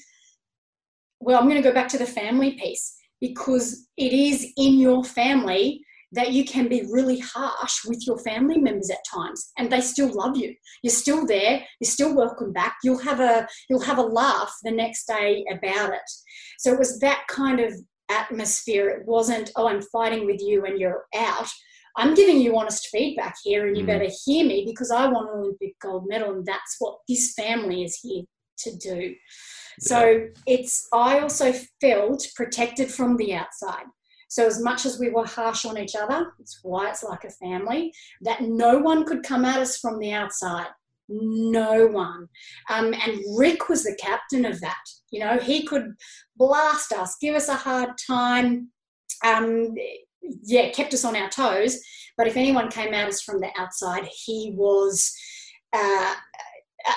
[1.20, 1.38] well.
[1.38, 5.84] I'm going to go back to the family piece because it is in your family
[6.12, 10.12] that you can be really harsh with your family members at times and they still
[10.12, 14.02] love you you're still there you're still welcome back you'll have a you'll have a
[14.02, 16.10] laugh the next day about it
[16.58, 17.72] so it was that kind of
[18.10, 18.88] atmosphere.
[18.88, 21.48] It wasn't, oh, I'm fighting with you and you're out.
[21.96, 23.88] I'm giving you honest feedback here, and you mm.
[23.88, 27.82] better hear me because I want an Olympic gold medal, and that's what this family
[27.82, 28.22] is here
[28.58, 29.14] to do.
[29.80, 33.84] So it's, I also felt protected from the outside.
[34.30, 37.30] So, as much as we were harsh on each other, it's why it's like a
[37.30, 40.68] family, that no one could come at us from the outside.
[41.08, 42.28] No one.
[42.68, 44.84] Um, and Rick was the captain of that.
[45.10, 45.94] You know, he could
[46.36, 48.68] blast us, give us a hard time.
[49.24, 49.74] Um,
[50.44, 51.80] yeah, kept us on our toes.
[52.16, 55.12] But if anyone came at us from the outside, he was
[55.72, 56.14] uh,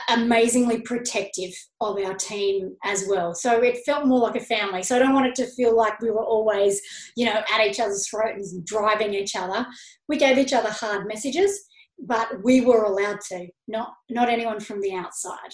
[0.10, 3.34] amazingly protective of our team as well.
[3.34, 4.84] So it felt more like a family.
[4.84, 6.82] So I don't want it to feel like we were always,
[7.16, 9.66] you know, at each other's throats and driving each other.
[10.08, 11.68] We gave each other hard messages,
[12.00, 15.54] but we were allowed to, not not anyone from the outside.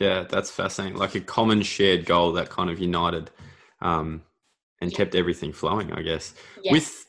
[0.00, 0.98] Yeah, that's fascinating.
[0.98, 3.30] Like a common shared goal that kind of united
[3.80, 4.22] um,
[4.80, 6.34] and kept everything flowing, I guess.
[6.62, 6.72] Yes.
[6.72, 7.06] With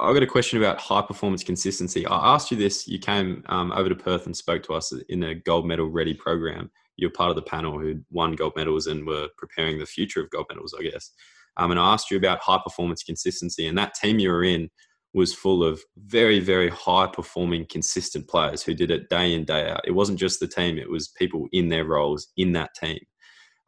[0.00, 2.06] I've got a question about high performance consistency.
[2.06, 2.86] I asked you this.
[2.86, 6.14] You came um, over to Perth and spoke to us in a gold medal ready
[6.14, 6.70] program.
[6.96, 10.30] You're part of the panel who won gold medals and were preparing the future of
[10.30, 11.10] gold medals, I guess.
[11.56, 14.70] Um, and I asked you about high performance consistency, and that team you were in
[15.14, 19.68] was full of very, very high performing, consistent players who did it day in, day
[19.68, 19.86] out.
[19.86, 22.98] It wasn't just the team, it was people in their roles in that team.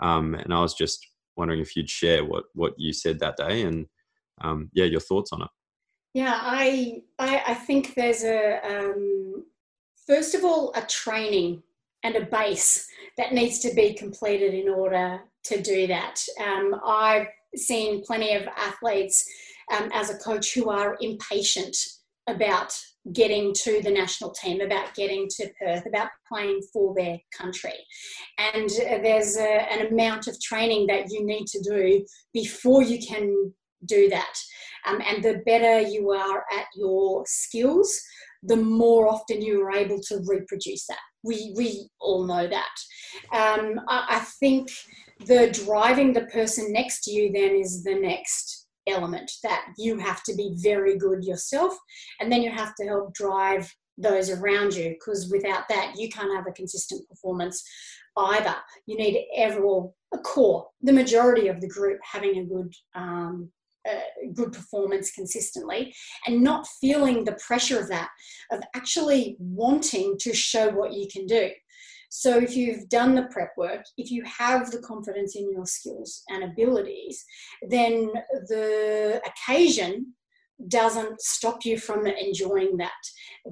[0.00, 1.06] Um, and I was just
[1.36, 3.86] wondering if you'd share what, what you said that day and,
[4.40, 5.48] um, yeah, your thoughts on it.
[6.14, 9.44] Yeah, I I, I think there's a um,
[10.06, 11.62] first of all a training
[12.04, 12.86] and a base
[13.18, 16.22] that needs to be completed in order to do that.
[16.40, 19.28] Um, I've seen plenty of athletes
[19.76, 21.76] um, as a coach who are impatient
[22.28, 22.72] about
[23.12, 27.74] getting to the national team, about getting to Perth, about playing for their country.
[28.38, 33.52] And there's a, an amount of training that you need to do before you can
[33.86, 34.34] do that.
[34.86, 37.98] Um, and the better you are at your skills,
[38.42, 40.98] the more often you are able to reproduce that.
[41.22, 42.74] We, we all know that.
[43.32, 44.68] Um, I, I think
[45.26, 50.22] the driving the person next to you then is the next element that you have
[50.24, 51.74] to be very good yourself
[52.20, 56.34] and then you have to help drive those around you because without that you can't
[56.34, 57.62] have a consistent performance
[58.16, 58.54] either
[58.86, 63.50] you need everyone a core the majority of the group having a good um,
[64.34, 65.94] good performance consistently
[66.26, 68.08] and not feeling the pressure of that,
[68.50, 71.50] of actually wanting to show what you can do.
[72.10, 76.22] So, if you've done the prep work, if you have the confidence in your skills
[76.28, 77.24] and abilities,
[77.68, 78.12] then
[78.48, 80.14] the occasion
[80.68, 82.92] doesn't stop you from enjoying that.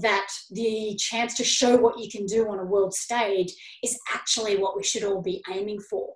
[0.01, 3.53] That the chance to show what you can do on a world stage
[3.83, 6.15] is actually what we should all be aiming for.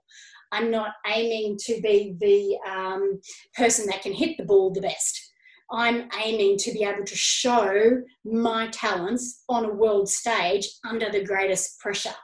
[0.52, 3.20] I'm not aiming to be the um,
[3.54, 5.32] person that can hit the ball the best.
[5.70, 11.24] I'm aiming to be able to show my talents on a world stage under the
[11.24, 12.14] greatest pressure.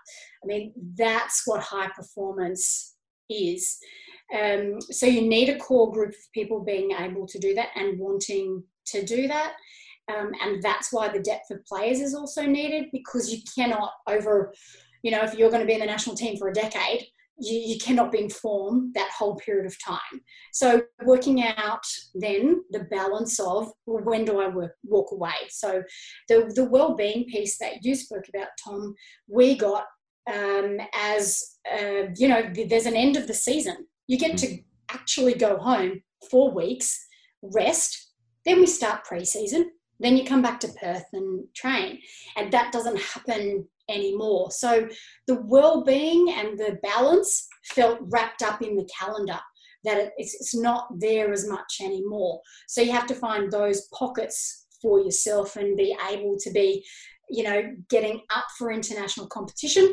[0.42, 2.94] I mean, that's what high performance
[3.28, 3.78] is.
[4.32, 7.98] Um, so you need a core group of people being able to do that and
[7.98, 9.54] wanting to do that.
[10.12, 14.52] Um, and that's why the depth of players is also needed because you cannot over,
[15.02, 17.06] you know, if you're going to be in the national team for a decade,
[17.38, 20.20] you, you cannot be informed that whole period of time.
[20.52, 25.34] So working out then the balance of well, when do I work, walk away?
[25.50, 25.82] So
[26.28, 28.94] the, the well-being piece that you spoke about, Tom,
[29.28, 29.84] we got
[30.32, 33.86] um, as, uh, you know, there's an end of the season.
[34.06, 34.58] You get to
[34.90, 37.06] actually go home four weeks,
[37.42, 38.12] rest,
[38.44, 39.70] then we start pre-season,
[40.00, 42.00] then you come back to Perth and train.
[42.36, 44.50] And that doesn't happen anymore.
[44.50, 44.88] So
[45.26, 49.38] the well-being and the balance felt wrapped up in the calendar
[49.84, 52.40] that it's not there as much anymore.
[52.68, 56.84] So you have to find those pockets for yourself and be able to be,
[57.30, 59.92] you know, getting up for international competition,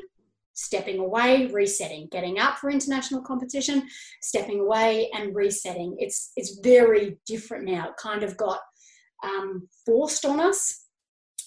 [0.54, 3.88] stepping away, resetting, getting up for international competition,
[4.22, 5.96] stepping away and resetting.
[6.00, 7.90] It's it's very different now.
[7.90, 8.60] It kind of got
[9.24, 10.86] um, forced on us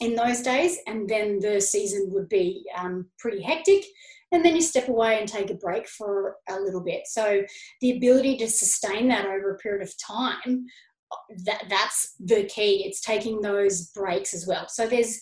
[0.03, 3.85] in those days, and then the season would be um, pretty hectic.
[4.33, 7.03] And then you step away and take a break for a little bit.
[7.07, 7.43] So
[7.81, 10.67] the ability to sustain that over a period of time,
[11.45, 12.85] that that's the key.
[12.85, 14.67] It's taking those breaks as well.
[14.69, 15.21] So there's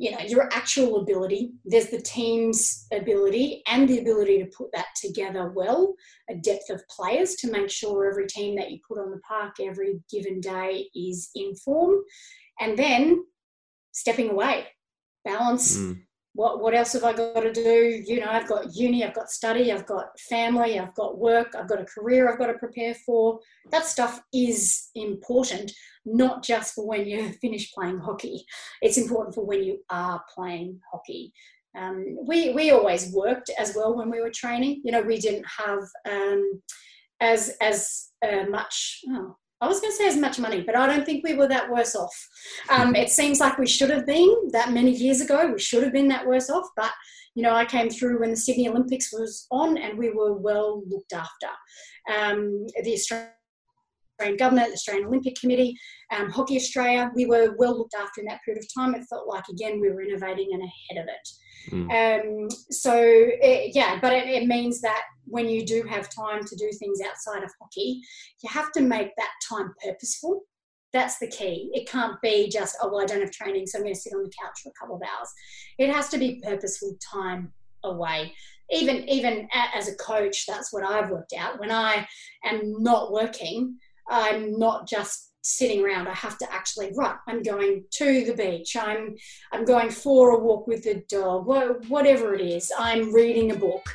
[0.00, 4.86] you know your actual ability there's the team's ability and the ability to put that
[4.94, 5.92] together well
[6.30, 9.56] a depth of players to make sure every team that you put on the park
[9.60, 11.96] every given day is in form
[12.60, 13.24] and then
[13.92, 14.66] stepping away
[15.24, 15.98] balance mm.
[16.34, 18.02] what what else have I got to do?
[18.06, 21.68] You know, I've got uni, I've got study, I've got family, I've got work, I've
[21.68, 23.40] got a career I've got to prepare for.
[23.72, 25.72] That stuff is important,
[26.04, 28.44] not just for when you finish playing hockey.
[28.82, 31.32] It's important for when you are playing hockey.
[31.76, 34.82] Um, we we always worked as well when we were training.
[34.84, 36.62] You know, we didn't have um,
[37.20, 39.00] as as uh, much.
[39.08, 41.48] Oh, I was going to say as much money, but I don't think we were
[41.48, 42.14] that worse off.
[42.70, 45.50] Um, it seems like we should have been that many years ago.
[45.52, 46.92] We should have been that worse off, but
[47.34, 50.82] you know, I came through when the Sydney Olympics was on, and we were well
[50.88, 51.48] looked after.
[52.12, 55.76] Um, the Australian government, the Australian Olympic Committee,
[56.16, 58.94] um, Hockey Australia, we were well looked after in that period of time.
[58.94, 61.28] It felt like again we were innovating and ahead of it.
[61.70, 62.42] Mm.
[62.42, 66.56] Um, so it, yeah, but it, it, means that when you do have time to
[66.56, 68.00] do things outside of hockey,
[68.42, 70.42] you have to make that time purposeful.
[70.92, 71.70] That's the key.
[71.74, 74.14] It can't be just oh well I don't have training, so I'm going to sit
[74.14, 75.32] on the couch for a couple of hours.
[75.78, 77.52] It has to be purposeful time
[77.84, 78.34] away.
[78.70, 81.60] Even even as a coach, that's what I've worked out.
[81.60, 82.06] When I
[82.44, 83.76] am not working,
[84.08, 86.08] I'm not just sitting around.
[86.08, 87.16] I have to actually right.
[87.26, 88.76] I'm going to the beach.
[88.76, 89.16] I'm
[89.52, 91.46] I'm going for a walk with the dog.
[91.88, 93.86] Whatever it is, I'm reading a book.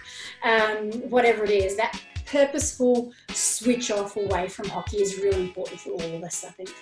[0.44, 5.92] Um, whatever it is, that purposeful switch off away from hockey is really important for
[5.92, 6.44] all of us.
[6.44, 6.74] I think.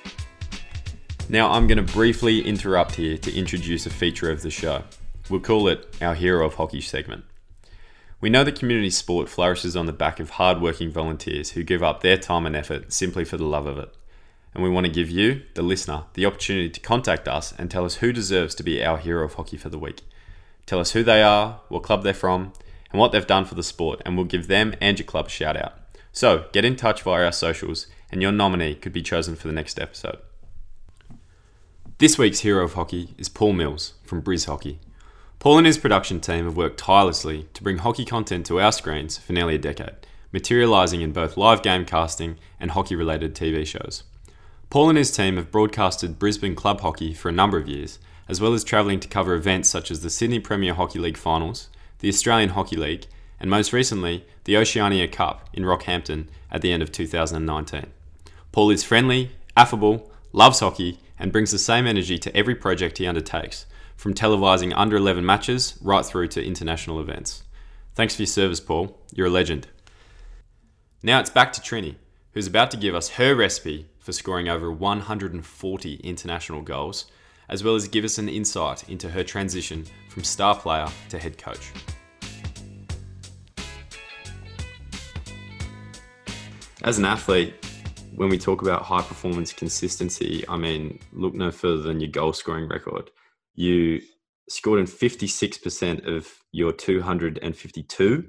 [1.29, 4.83] Now I'm going to briefly interrupt here to introduce a feature of the show.
[5.29, 7.23] We'll call it our Hero of Hockey segment.
[8.19, 12.01] We know that community sport flourishes on the back of hard-working volunteers who give up
[12.01, 13.95] their time and effort simply for the love of it
[14.53, 17.85] and we want to give you, the listener, the opportunity to contact us and tell
[17.85, 20.01] us who deserves to be our hero of hockey for the week.
[20.65, 22.53] Tell us who they are, what club they're from,
[22.91, 25.29] and what they've done for the sport, and we'll give them and your club a
[25.29, 25.73] shout out.
[26.11, 29.53] So get in touch via our socials, and your nominee could be chosen for the
[29.53, 30.19] next episode.
[31.97, 34.79] This week's hero of hockey is Paul Mills from Briz Hockey.
[35.39, 39.17] Paul and his production team have worked tirelessly to bring hockey content to our screens
[39.17, 39.95] for nearly a decade,
[40.31, 44.03] materialising in both live game casting and hockey related TV shows.
[44.71, 47.99] Paul and his team have broadcasted Brisbane club hockey for a number of years,
[48.29, 51.67] as well as travelling to cover events such as the Sydney Premier Hockey League finals,
[51.99, 53.05] the Australian Hockey League,
[53.37, 57.87] and most recently, the Oceania Cup in Rockhampton at the end of 2019.
[58.53, 63.05] Paul is friendly, affable, loves hockey, and brings the same energy to every project he
[63.05, 63.65] undertakes,
[63.97, 67.43] from televising under 11 matches right through to international events.
[67.93, 68.97] Thanks for your service, Paul.
[69.13, 69.67] You're a legend.
[71.03, 71.97] Now it's back to Triny,
[72.31, 77.05] who's about to give us her recipe for scoring over 140 international goals,
[77.47, 81.37] as well as give us an insight into her transition from star player to head
[81.37, 81.71] coach.
[86.83, 87.53] As an athlete,
[88.15, 92.33] when we talk about high performance consistency, I mean, look no further than your goal
[92.33, 93.11] scoring record.
[93.53, 94.01] You
[94.49, 98.25] scored in 56% of your 252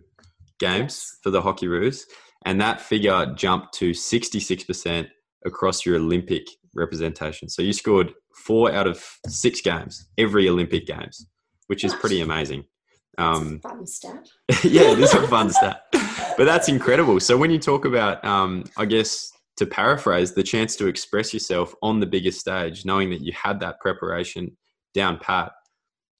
[0.59, 2.05] games for the Hockeyroos,
[2.45, 5.09] and that figure jumped to 66%
[5.45, 7.49] across your Olympic representation.
[7.49, 11.27] So you scored four out of six games, every Olympic games,
[11.67, 12.65] which is pretty amazing.
[13.19, 14.29] Um, fun stat.
[14.65, 15.83] yeah, it is a fun stat.
[16.37, 17.21] But that's incredible.
[17.21, 21.75] So when you talk about, um, I guess, to paraphrase, the chance to express yourself
[21.83, 24.57] on the biggest stage, knowing that you had that preparation
[24.95, 25.53] down pat,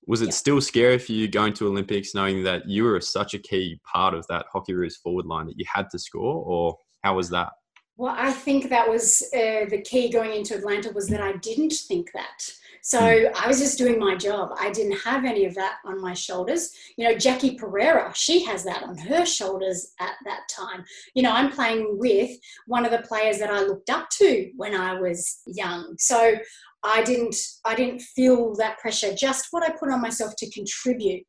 [0.07, 3.39] was it still scary for you going to Olympics, knowing that you were such a
[3.39, 7.31] key part of that Hockeyroos forward line that you had to score, or how was
[7.31, 7.51] that?
[7.97, 11.73] Well, I think that was uh, the key going into Atlanta was that I didn't
[11.73, 12.51] think that.
[12.83, 13.27] So hmm.
[13.37, 14.51] I was just doing my job.
[14.59, 16.73] I didn't have any of that on my shoulders.
[16.97, 20.85] You know, Jackie Pereira, she has that on her shoulders at that time.
[21.15, 22.31] You know, I'm playing with
[22.67, 25.95] one of the players that I looked up to when I was young.
[25.99, 26.35] So
[26.83, 29.15] I didn't I didn't feel that pressure.
[29.15, 31.25] Just what I put on myself to contribute.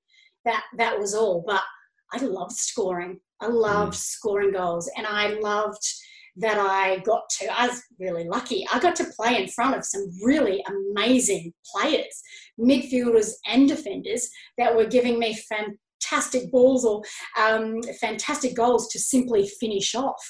[0.46, 1.44] That that was all.
[1.46, 1.62] But
[2.14, 3.20] I loved scoring.
[3.42, 3.98] I loved mm.
[3.98, 5.82] scoring goals and I loved
[6.38, 7.48] that I got to.
[7.60, 8.66] I was really lucky.
[8.72, 12.22] I got to play in front of some really amazing players,
[12.60, 17.02] midfielders and defenders, that were giving me fantastic balls or
[17.40, 20.24] um, fantastic goals to simply finish off.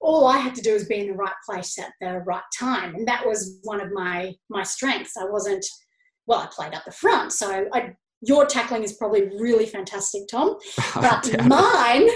[0.00, 2.94] All I had to do was be in the right place at the right time,
[2.94, 5.16] and that was one of my my strengths.
[5.18, 5.66] I wasn't
[6.26, 6.40] well.
[6.40, 7.92] I played up the front, so I
[8.22, 10.56] your tackling is probably really fantastic, Tom.
[10.94, 12.08] But mine,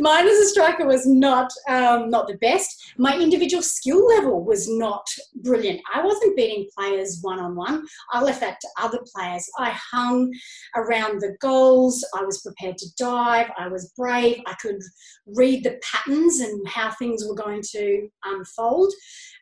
[0.00, 2.94] mine as a striker was not um, not the best.
[2.96, 5.06] My individual skill level was not
[5.42, 5.80] brilliant.
[5.92, 7.84] I wasn't beating players one on one.
[8.12, 9.46] I left that to other players.
[9.58, 10.32] I hung
[10.76, 12.04] around the goals.
[12.14, 13.50] I was prepared to dive.
[13.58, 14.40] I was brave.
[14.46, 14.80] I could
[15.26, 18.92] read the patterns and how things were going to unfold.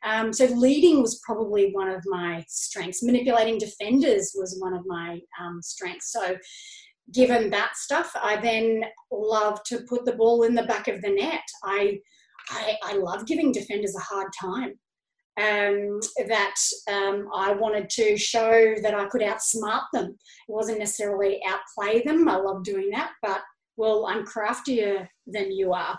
[0.05, 3.03] Um, so leading was probably one of my strengths.
[3.03, 5.84] Manipulating defenders was one of my um, strengths.
[6.01, 6.37] So
[7.13, 11.11] given that stuff, I then love to put the ball in the back of the
[11.11, 11.43] net.
[11.65, 11.99] I
[12.51, 14.75] I, I love giving defenders a hard time.
[15.37, 16.55] Um, that
[16.89, 20.11] um, I wanted to show that I could outsmart them.
[20.49, 22.29] It wasn't necessarily outplay them.
[22.29, 23.41] I love doing that, but
[23.77, 25.99] well, I'm craftier than you are.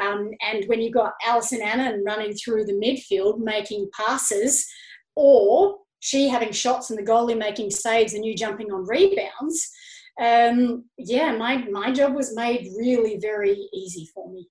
[0.00, 4.66] Um, and when you've got Alison Annan running through the midfield making passes,
[5.14, 9.70] or she having shots and the goalie making saves and you jumping on rebounds,
[10.20, 14.48] um, yeah, my, my job was made really very easy for me.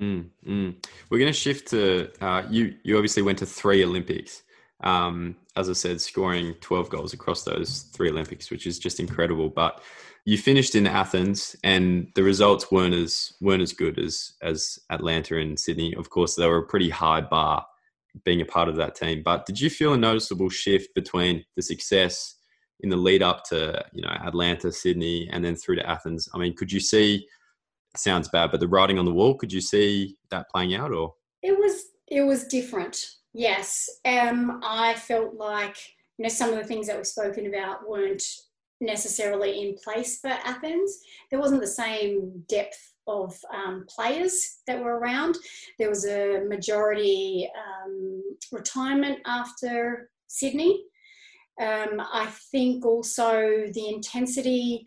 [0.00, 0.86] Mm, mm.
[1.10, 2.74] We're going to shift to uh, you.
[2.84, 4.42] You obviously went to three Olympics.
[4.82, 9.50] Um, as I said, scoring 12 goals across those three Olympics, which is just incredible.
[9.50, 9.82] But
[10.24, 15.38] you finished in Athens, and the results weren't as weren't as good as as Atlanta
[15.38, 15.94] and Sydney.
[15.94, 17.66] Of course, they were a pretty high bar
[18.24, 19.22] being a part of that team.
[19.24, 22.36] But did you feel a noticeable shift between the success
[22.80, 26.28] in the lead up to you know Atlanta, Sydney, and then through to Athens?
[26.34, 27.26] I mean, could you see
[27.96, 31.14] sounds bad, but the writing on the wall, could you see that playing out or?
[31.42, 33.04] It was, it was different.
[33.32, 33.88] Yes.
[34.04, 35.76] Um, I felt like,
[36.18, 38.22] you know, some of the things that we've spoken about weren't
[38.80, 41.00] necessarily in place for Athens.
[41.30, 45.36] There wasn't the same depth of um, players that were around.
[45.78, 50.84] There was a majority um, retirement after Sydney.
[51.60, 54.86] Um, I think also the intensity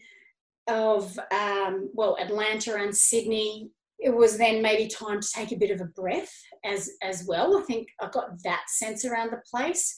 [0.68, 3.70] of um, well Atlanta and Sydney,
[4.00, 7.58] it was then maybe time to take a bit of a breath as as well.
[7.58, 9.96] I think I got that sense around the place,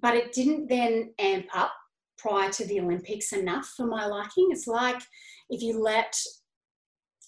[0.00, 1.72] but it didn't then amp up
[2.18, 4.48] prior to the Olympics enough for my liking.
[4.50, 5.00] It's like
[5.50, 6.14] if you let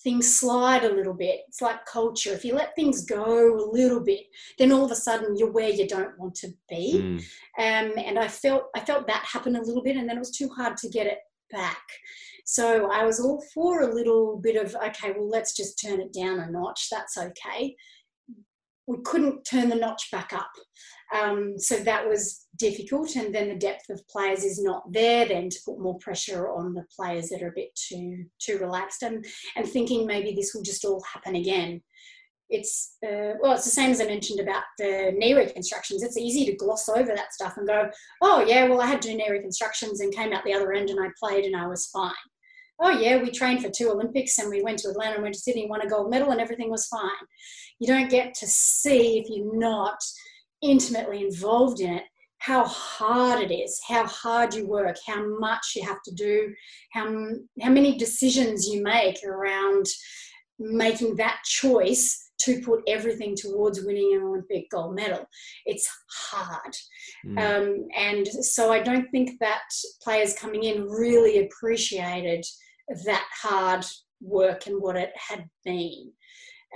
[0.03, 1.41] things slide a little bit.
[1.49, 2.33] It's like culture.
[2.33, 4.21] If you let things go a little bit,
[4.59, 7.01] then all of a sudden you're where you don't want to be.
[7.03, 7.19] Mm.
[7.59, 10.31] Um, and I felt I felt that happen a little bit, and then it was
[10.31, 11.19] too hard to get it
[11.51, 11.83] back.
[12.45, 16.15] So I was all for a little bit of, okay, well, let's just turn it
[16.15, 16.89] down a notch.
[16.91, 17.77] That's okay.
[18.87, 20.51] We couldn't turn the notch back up.
[21.15, 23.17] Um, so that was difficult.
[23.17, 26.75] And then the depth of players is not there, then to put more pressure on
[26.75, 29.25] the players that are a bit too too relaxed and,
[29.57, 31.81] and thinking maybe this will just all happen again.
[32.51, 36.03] It's uh, well it's the same as i mentioned about the knee reconstructions.
[36.03, 37.91] It's easy to gloss over that stuff and go
[38.23, 40.89] oh yeah well i had to do knee reconstructions and came out the other end
[40.89, 42.13] and i played and i was fine.
[42.81, 45.41] Oh yeah we trained for two olympics and we went to atlanta and went to
[45.41, 47.11] sydney won a gold medal and everything was fine.
[47.81, 50.03] You don't get to see if you're not
[50.63, 52.05] intimately involved in it
[52.41, 56.53] how hard it is how hard you work how much you have to do
[56.93, 57.05] how,
[57.61, 59.87] how many decisions you make around
[60.59, 65.27] making that choice to put everything towards winning an Olympic gold medal.
[65.67, 66.75] It's hard.
[67.27, 67.39] Mm.
[67.39, 69.63] Um, and so I don't think that
[70.03, 72.45] players coming in really appreciated
[73.05, 73.85] that hard
[74.21, 76.13] work and what it had been.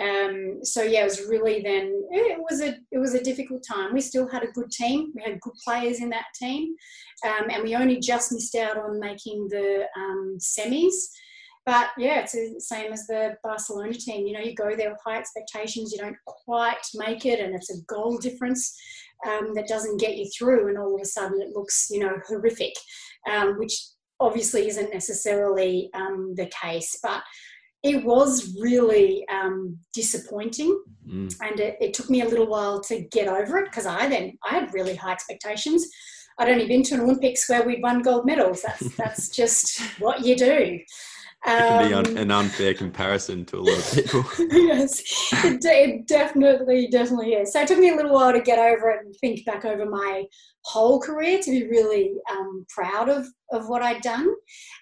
[0.00, 3.92] Um, so yeah, it was really then it was a it was a difficult time.
[3.92, 5.12] We still had a good team.
[5.14, 6.74] We had good players in that team,
[7.26, 10.94] um, and we only just missed out on making the um, semis.
[11.64, 14.26] But yeah, it's the same as the Barcelona team.
[14.26, 17.70] You know, you go there with high expectations, you don't quite make it, and it's
[17.70, 18.74] a goal difference
[19.28, 22.14] um, that doesn't get you through, and all of a sudden it looks, you know,
[22.26, 22.72] horrific,
[23.30, 23.74] um, which
[24.18, 26.98] obviously isn't necessarily um, the case.
[27.02, 27.22] But
[27.82, 31.34] it was really um, disappointing, mm.
[31.40, 34.38] and it, it, took me a little while to get over it because I then
[34.44, 35.86] I had really high expectations.
[36.38, 38.62] I'd only been to an Olympics where we'd won gold medals.
[38.62, 40.78] That's that's just what you do.
[41.44, 44.24] It can be un- um, an unfair comparison to a lot of people.
[44.52, 45.00] yes,
[45.44, 47.52] it, it, definitely, definitely is.
[47.52, 49.84] So it took me a little while to get over it and think back over
[49.84, 50.24] my
[50.64, 54.28] whole career to be really um, proud of, of what I'd done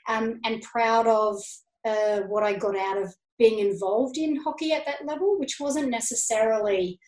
[0.07, 1.43] um, and proud of
[1.87, 5.91] uh, what I got out of being involved in hockey at that level, which wasn't
[5.91, 6.99] necessarily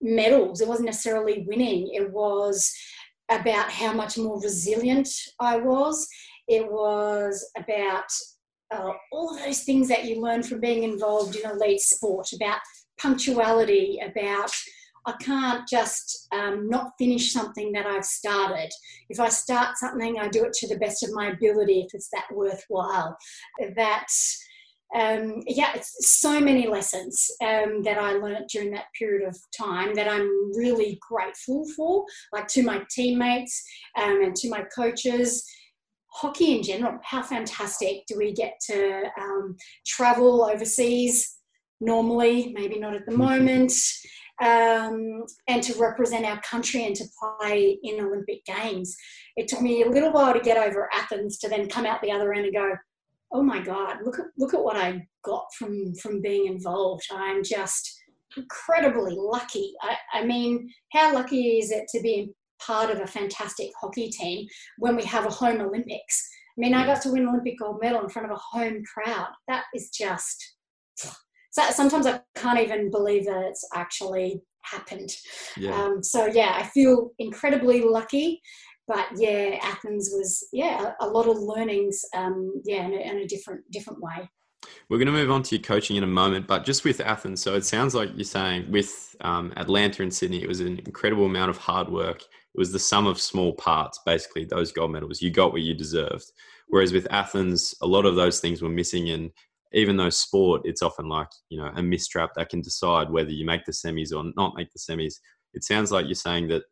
[0.00, 2.72] medals, it wasn't necessarily winning, it was
[3.30, 5.08] about how much more resilient
[5.40, 6.06] I was.
[6.46, 8.04] It was about
[8.70, 12.58] uh, all those things that you learn from being involved in elite sport about
[13.00, 14.50] punctuality, about
[15.06, 18.70] I can't just um, not finish something that I've started.
[19.10, 22.08] If I start something, I do it to the best of my ability if it's
[22.10, 23.16] that worthwhile.
[23.76, 24.06] That
[24.94, 29.94] um, yeah, it's so many lessons um, that I learned during that period of time
[29.94, 33.62] that I'm really grateful for, like to my teammates
[34.00, 35.44] um, and to my coaches.
[36.12, 41.38] Hockey in general, how fantastic do we get to um, travel overseas
[41.80, 43.72] normally, maybe not at the moment,
[44.42, 47.04] um, and to represent our country and to
[47.40, 48.96] play in Olympic Games.
[49.36, 52.10] It took me a little while to get over Athens to then come out the
[52.10, 52.74] other end and go,
[53.34, 57.02] oh my god look at look at what i got from from being involved.
[57.10, 58.00] I'm just
[58.36, 59.74] incredibly lucky.
[59.82, 62.32] I, I mean how lucky is it to be
[62.64, 64.46] part of a fantastic hockey team
[64.78, 66.28] when we have a home olympics?
[66.56, 68.82] I mean i got to win an olympic gold medal in front of a home
[68.84, 69.30] crowd.
[69.48, 70.54] That is just
[71.54, 75.10] so sometimes i can't even believe that it's actually happened
[75.56, 75.74] yeah.
[75.74, 78.40] Um, so yeah i feel incredibly lucky
[78.86, 82.04] but yeah, Athens was yeah a, lot of learnings.
[82.14, 84.28] Um, yeah, in a, in a different different way.
[84.88, 87.42] We're going to move on to your coaching in a moment, but just with Athens,
[87.42, 91.26] so it sounds like you're saying with um, Atlanta and Sydney, it was an incredible
[91.26, 92.22] amount of hard work.
[92.22, 95.20] It was the sum of small parts, basically, those gold medals.
[95.20, 96.32] You got what you deserved.
[96.68, 99.10] Whereas with Athens, a lot of those things were missing.
[99.10, 99.30] And
[99.74, 103.44] even though sport, it's often like, you know, a mistrap that can decide whether you
[103.44, 105.14] make the semis or not make the semis.
[105.52, 106.62] It sounds like you're saying that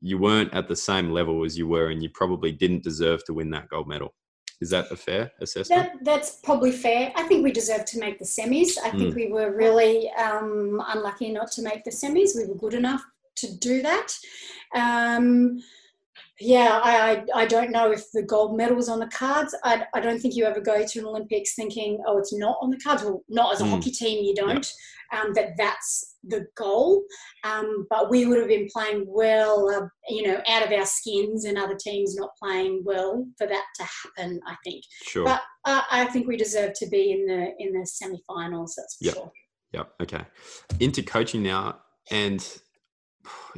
[0.00, 3.34] you weren't at the same level as you were, and you probably didn't deserve to
[3.34, 4.14] win that gold medal.
[4.60, 5.90] Is that a fair assessment?
[5.92, 7.12] That, that's probably fair.
[7.14, 8.78] I think we deserved to make the semis.
[8.82, 9.14] I think mm.
[9.14, 12.36] we were really um, unlucky not to make the semis.
[12.36, 13.02] We were good enough
[13.36, 14.08] to do that.
[14.74, 15.62] Um,
[16.40, 19.54] yeah, I, I, I don't know if the gold medal was on the cards.
[19.64, 22.70] I, I don't think you ever go to an Olympics thinking, oh, it's not on
[22.70, 23.02] the cards.
[23.02, 23.70] Well, not as a mm.
[23.70, 24.70] hockey team, you don't.
[25.12, 27.04] Um, that that's the goal.
[27.44, 31.44] Um, but we would have been playing well, uh, you know, out of our skins,
[31.44, 34.40] and other teams not playing well for that to happen.
[34.46, 34.82] I think.
[35.04, 35.24] Sure.
[35.24, 38.74] But uh, I think we deserve to be in the in the semi-finals.
[38.76, 39.14] That's for yep.
[39.14, 39.32] sure.
[39.72, 39.92] Yep.
[40.02, 40.24] Okay.
[40.80, 41.78] Into coaching now,
[42.10, 42.44] and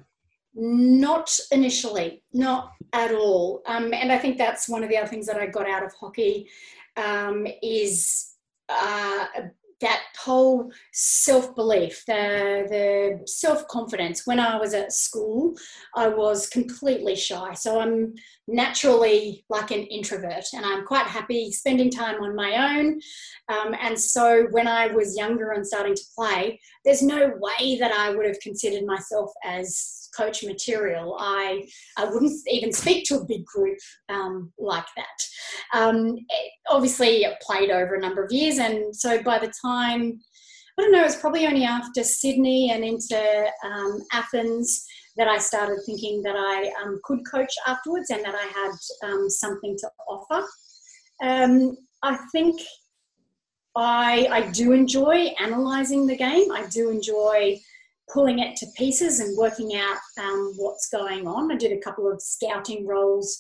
[0.56, 3.62] Not initially, not at all.
[3.68, 5.94] Um, and I think that's one of the other things that I got out of
[5.94, 6.50] hockey
[6.98, 8.34] um, is
[8.70, 9.26] uh,
[9.82, 14.28] that whole self belief, the, the self confidence.
[14.28, 15.56] When I was at school,
[15.96, 17.54] I was completely shy.
[17.54, 18.14] So I'm
[18.48, 23.00] naturally like an introvert and I'm quite happy spending time on my own.
[23.50, 27.92] Um, and so when I was younger and starting to play, there's no way that
[27.92, 31.16] I would have considered myself as coach material.
[31.20, 31.68] I,
[31.98, 33.78] I wouldn't even speak to a big group
[34.10, 35.78] um, like that.
[35.78, 36.18] Um,
[36.70, 40.17] obviously, it played over a number of years, and so by the time
[40.78, 44.86] I don't know, it was probably only after Sydney and into um, Athens
[45.18, 49.30] that I started thinking that I um, could coach afterwards and that I had um,
[49.30, 50.48] something to offer.
[51.24, 52.62] Um, I think
[53.76, 56.52] I, I do enjoy analysing the game.
[56.52, 57.60] I do enjoy
[58.14, 61.52] pulling it to pieces and working out um, what's going on.
[61.52, 63.40] I did a couple of scouting roles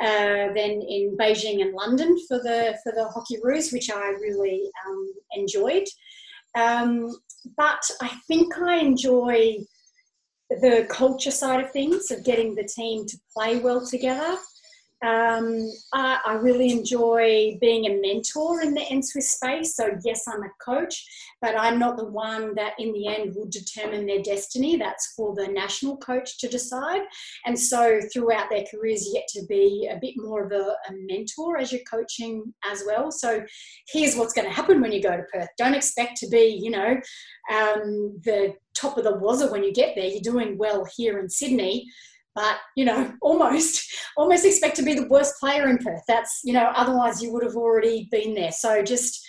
[0.00, 5.12] uh, then in Beijing and London for the for the Hockeyroos, which I really um,
[5.32, 5.84] enjoyed.
[6.58, 7.16] Um,
[7.56, 9.58] but I think I enjoy
[10.50, 14.36] the culture side of things of getting the team to play well together.
[15.04, 19.76] Um, I, I, really enjoy being a mentor in the NSWIS space.
[19.76, 21.06] So, yes, I'm a coach,
[21.40, 24.76] but I'm not the one that in the end will determine their destiny.
[24.76, 27.02] That's for the national coach to decide.
[27.46, 31.58] And so, throughout their careers, yet to be a bit more of a, a mentor
[31.58, 33.12] as you're coaching as well.
[33.12, 33.44] So,
[33.86, 35.48] here's what's going to happen when you go to Perth.
[35.56, 36.96] Don't expect to be, you know,
[37.52, 40.06] um, the top of the wazza when you get there.
[40.06, 41.86] You're doing well here in Sydney
[42.38, 46.52] but you know almost almost expect to be the worst player in perth that's you
[46.52, 49.26] know otherwise you would have already been there so just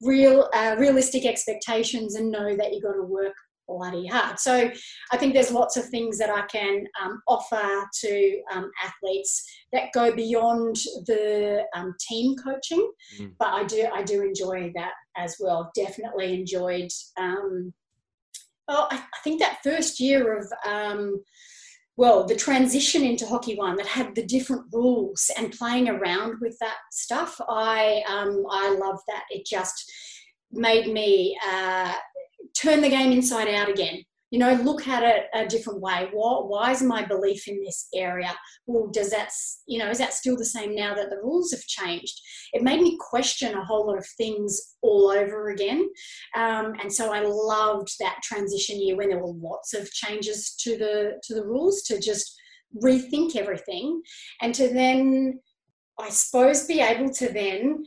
[0.00, 3.34] real uh, realistic expectations and know that you've got to work
[3.68, 4.38] bloody hard.
[4.38, 4.70] So
[5.12, 9.92] I think there's lots of things that I can um, offer to um, athletes that
[9.94, 13.32] go beyond the um, team coaching, mm.
[13.38, 15.70] but I do I do enjoy that as well.
[15.74, 16.90] Definitely enjoyed.
[17.16, 17.72] Um,
[18.68, 21.22] well, I, I, think that first year of um,
[21.96, 26.56] well, the transition into Hockey One that had the different rules and playing around with
[26.60, 29.24] that stuff, I um, I love that.
[29.30, 29.90] It just
[30.50, 31.92] made me uh,
[32.54, 36.08] turn the game inside out again you know look at it a different way.
[36.10, 38.34] Why, why is my belief in this area?
[38.66, 39.30] Well does that
[39.66, 42.18] you know is that still the same now that the rules have changed?
[42.54, 45.86] It made me question a whole lot of things all over again.
[46.34, 50.78] Um, and so i loved that transition year when there were lots of changes to
[50.78, 52.34] the to the rules to just
[52.82, 54.00] rethink everything.
[54.40, 55.40] And to then
[55.98, 57.84] i suppose be able to then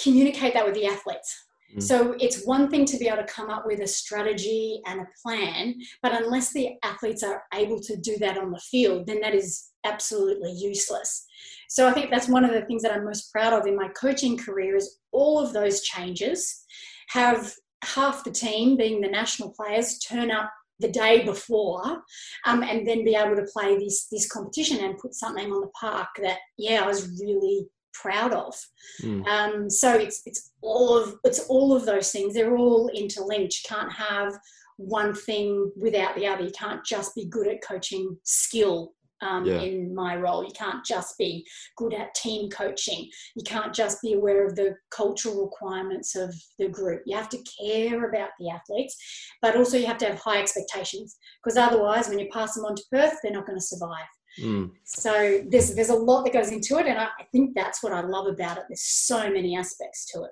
[0.00, 1.44] communicate that with the athletes
[1.76, 1.82] Mm.
[1.82, 5.06] So it's one thing to be able to come up with a strategy and a
[5.22, 9.34] plan, but unless the athletes are able to do that on the field, then that
[9.34, 11.26] is absolutely useless.
[11.68, 13.88] So I think that's one of the things that I'm most proud of in my
[13.88, 16.64] coaching career is all of those changes
[17.08, 17.52] have
[17.82, 20.50] half the team being the national players turn up
[20.80, 22.02] the day before
[22.46, 25.70] um, and then be able to play this this competition and put something on the
[25.80, 28.54] park that yeah I was really proud of.
[29.02, 29.26] Mm.
[29.26, 32.34] Um, so it's it's all of it's all of those things.
[32.34, 33.54] They're all interlinked.
[33.54, 34.34] You can't have
[34.76, 36.44] one thing without the other.
[36.44, 38.92] You can't just be good at coaching skill.
[39.22, 39.60] Um, yeah.
[39.60, 41.46] In my role, you can't just be
[41.78, 43.08] good at team coaching.
[43.36, 47.02] You can't just be aware of the cultural requirements of the group.
[47.06, 48.96] You have to care about the athletes,
[49.40, 52.74] but also you have to have high expectations because otherwise, when you pass them on
[52.74, 54.04] to Perth, they're not going to survive.
[54.40, 54.70] Mm.
[54.84, 57.92] So there's there's a lot that goes into it, and I, I think that's what
[57.92, 58.64] I love about it.
[58.68, 60.30] There's so many aspects to it.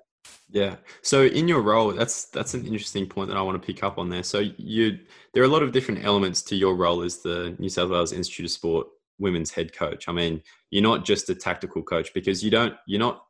[0.49, 0.75] Yeah.
[1.01, 3.97] So in your role, that's that's an interesting point that I want to pick up
[3.97, 4.23] on there.
[4.23, 4.99] So you
[5.33, 8.13] there are a lot of different elements to your role as the New South Wales
[8.13, 8.87] Institute of Sport
[9.19, 10.07] women's head coach.
[10.07, 13.23] I mean, you're not just a tactical coach because you don't you're not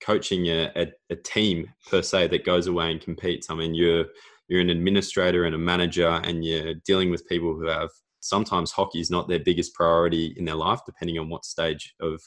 [0.00, 3.50] coaching a, a, a team per se that goes away and competes.
[3.50, 4.06] I mean, you're
[4.48, 7.90] you're an administrator and a manager, and you're dealing with people who have
[8.20, 12.20] sometimes hockey is not their biggest priority in their life, depending on what stage of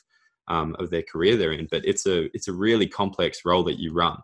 [0.48, 1.68] um, of their career they're in.
[1.70, 4.18] But it's a it's a really complex role that you run.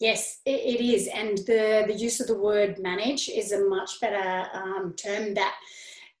[0.00, 4.48] Yes, it is, and the the use of the word manage is a much better
[4.54, 5.56] um, term that.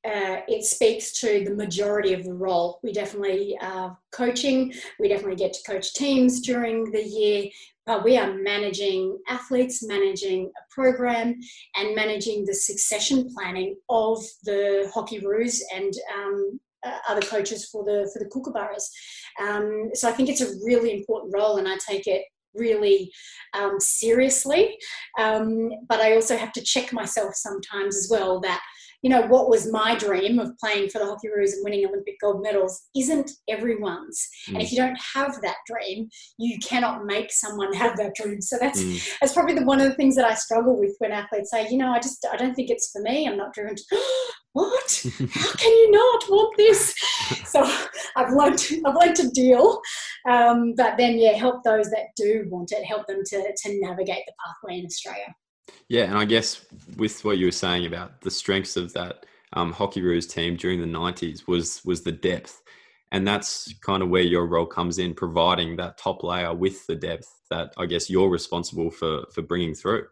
[0.04, 2.78] Uh, it speaks to the majority of the role.
[2.84, 4.72] We definitely are coaching.
[5.00, 7.50] We definitely get to coach teams during the year,
[7.88, 11.34] but we are managing athletes, managing a program,
[11.74, 18.08] and managing the succession planning of the Hockeyroos and um, uh, other coaches for the
[18.12, 18.84] for the Kookaburras.
[19.40, 22.24] Um, so I think it's a really important role, and I take it
[22.54, 23.10] really
[23.54, 24.76] um, seriously.
[25.18, 28.60] Um, but I also have to check myself sometimes as well that
[29.02, 32.16] you know, what was my dream of playing for the hockey Hockeyroos and winning Olympic
[32.20, 34.26] gold medals isn't everyone's.
[34.48, 34.54] Mm.
[34.54, 34.72] And if mm.
[34.72, 38.40] you don't have that dream, you cannot make someone have that dream.
[38.40, 39.16] So that's mm.
[39.20, 41.78] that's probably the, one of the things that I struggle with when athletes say, you
[41.78, 43.26] know, I just I don't think it's for me.
[43.28, 43.84] I'm not driven to.
[44.52, 45.06] what?
[45.32, 46.94] How can you not want this?
[47.46, 47.62] So
[48.16, 49.80] I've learned to, I've learned to deal,
[50.28, 54.24] um, but then yeah, help those that do want it, help them to to navigate
[54.26, 55.34] the pathway in Australia.
[55.88, 56.64] Yeah, and I guess
[56.96, 60.86] with what you were saying about the strengths of that um, Hockeyroos team during the
[60.86, 62.62] '90s was was the depth,
[63.12, 66.94] and that's kind of where your role comes in, providing that top layer with the
[66.94, 70.06] depth that I guess you're responsible for for bringing through.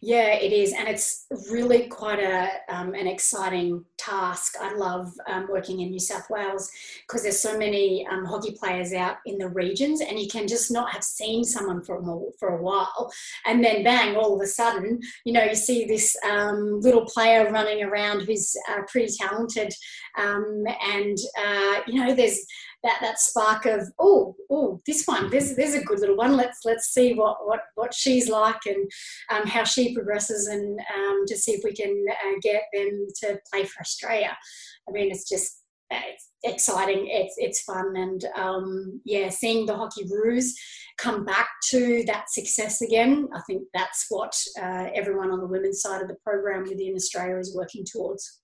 [0.00, 4.54] Yeah, it is, and it's really quite a um, an exciting task.
[4.58, 6.70] I love um, working in New South Wales
[7.06, 10.70] because there's so many um, hockey players out in the regions, and you can just
[10.70, 13.12] not have seen someone for a, for a while,
[13.44, 17.50] and then bang, all of a sudden, you know, you see this um, little player
[17.50, 19.74] running around who's uh, pretty talented,
[20.16, 22.40] um, and uh, you know, there's
[22.86, 26.60] that that spark of oh oh this one there's there's a good little one let's
[26.64, 28.90] let's see what what what she's like and
[29.30, 33.38] um, how she progresses and um, to see if we can uh, get them to
[33.50, 34.36] play for Australia.
[34.88, 35.62] I mean it's just
[35.92, 40.52] uh, it's exciting it's it's fun and um, yeah seeing the hockey Hockeyroos
[40.96, 45.82] come back to that success again I think that's what uh, everyone on the women's
[45.82, 48.40] side of the program within Australia is working towards.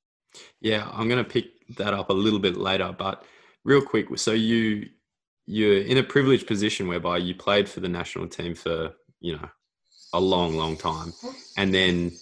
[0.60, 3.24] Yeah, I'm going to pick that up a little bit later, but
[3.64, 4.88] real quick, so you
[5.46, 9.48] you're in a privileged position whereby you played for the national team for you know
[10.12, 11.12] a long, long time,
[11.56, 12.12] and then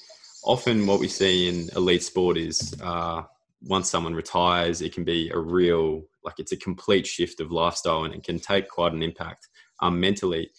[0.45, 3.23] often what we see in elite sport is uh,
[3.63, 8.05] once someone retires, it can be a real like it's a complete shift of lifestyle,
[8.05, 9.49] and it can take quite an impact
[9.81, 10.51] um, mentally.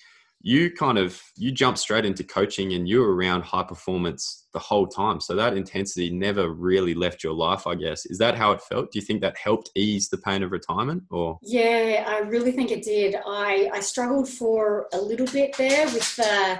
[0.41, 4.87] you kind of you jump straight into coaching and you're around high performance the whole
[4.87, 8.61] time so that intensity never really left your life i guess is that how it
[8.61, 12.51] felt do you think that helped ease the pain of retirement or yeah i really
[12.51, 16.59] think it did i i struggled for a little bit there with the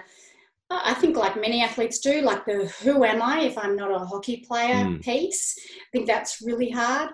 [0.74, 4.06] I think, like many athletes do, like the who am I if I'm not a
[4.06, 5.02] hockey player mm.
[5.02, 5.60] piece.
[5.60, 7.10] I think that's really hard.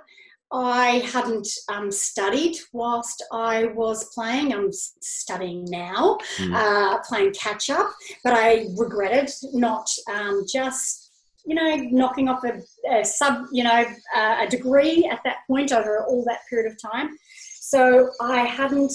[0.51, 4.53] I hadn't um, studied whilst I was playing.
[4.53, 6.53] I'm studying now, mm.
[6.53, 7.89] uh, playing catch up,
[8.23, 11.11] but I regretted not um, just,
[11.45, 13.85] you know, knocking off a, a sub, you know,
[14.15, 17.17] uh, a degree at that point over all that period of time.
[17.59, 18.93] So I hadn't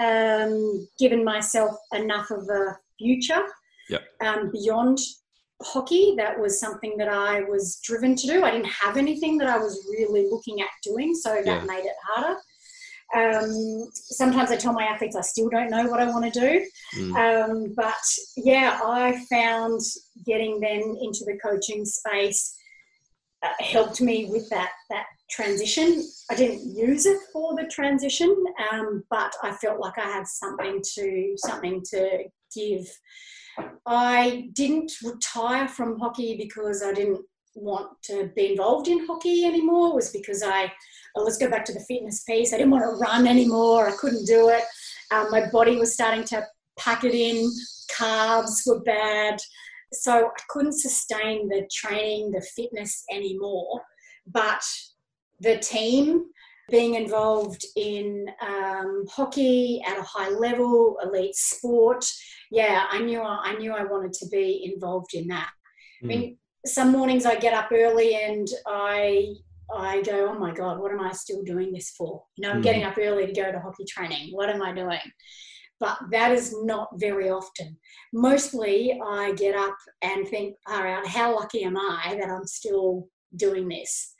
[0.00, 3.44] um, given myself enough of a future
[3.88, 4.02] yep.
[4.20, 4.98] Um, beyond
[5.62, 6.14] hockey.
[6.16, 8.44] That was something that I was driven to do.
[8.44, 11.64] I didn't have anything that I was really looking at doing, so that yeah.
[11.64, 12.38] made it harder.
[13.14, 16.66] Um, sometimes I tell my athletes I still don't know what I want to do.
[16.96, 17.16] Mm.
[17.16, 17.94] Um, but
[18.36, 19.80] yeah, I found
[20.26, 22.54] getting then into the coaching space
[23.42, 26.04] uh, helped me with that that transition.
[26.30, 28.34] I didn't use it for the transition,
[28.72, 32.86] um, but I felt like I had something to something to give
[33.86, 39.90] I didn't retire from hockey because I didn't want to be involved in hockey anymore.
[39.90, 40.72] It was because I,
[41.16, 42.52] oh, let's go back to the fitness piece.
[42.52, 43.88] I didn't want to run anymore.
[43.88, 44.62] I couldn't do it.
[45.10, 46.46] Um, my body was starting to
[46.78, 47.50] pack it in.
[47.90, 49.40] Carbs were bad.
[49.92, 53.82] So I couldn't sustain the training, the fitness anymore.
[54.26, 54.62] But
[55.40, 56.26] the team,
[56.68, 62.04] being involved in um, hockey at a high level, elite sport,
[62.50, 65.50] yeah, I knew I, knew I wanted to be involved in that.
[66.02, 66.04] Mm.
[66.04, 66.68] I mean, hmm.
[66.68, 69.34] some mornings I get up early and I
[69.74, 72.22] I go, oh my god, what am I still doing this for?
[72.36, 72.64] You know, I'm mm.
[72.64, 74.30] getting up early to go to hockey training.
[74.32, 74.98] What am I doing?
[75.80, 77.76] But that is not very often.
[78.12, 83.08] Mostly, I get up and think, all right, how lucky am I that I'm still
[83.36, 84.14] doing this?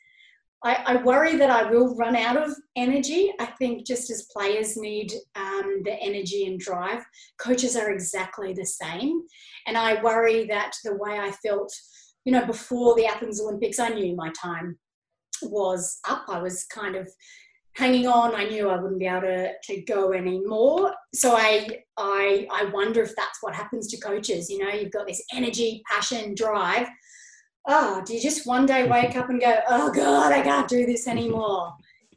[0.64, 3.32] I, I, worry that I will run out of energy.
[3.38, 7.04] I think just as players need um, the energy and drive,
[7.38, 9.22] coaches are exactly the same.
[9.66, 11.72] And I worry that the way I felt,
[12.24, 14.76] you know, before the Athens Olympics, I knew my time
[15.42, 16.24] was up.
[16.28, 17.08] I was kind of
[17.76, 18.34] hanging on.
[18.34, 20.92] I knew I wouldn't be able to, to go anymore.
[21.14, 24.50] So I, I, I wonder if that's what happens to coaches.
[24.50, 26.88] You know, you've got this energy, passion, drive
[27.68, 30.86] oh, do you just one day wake up and go, oh God, I can't do
[30.86, 31.74] this anymore?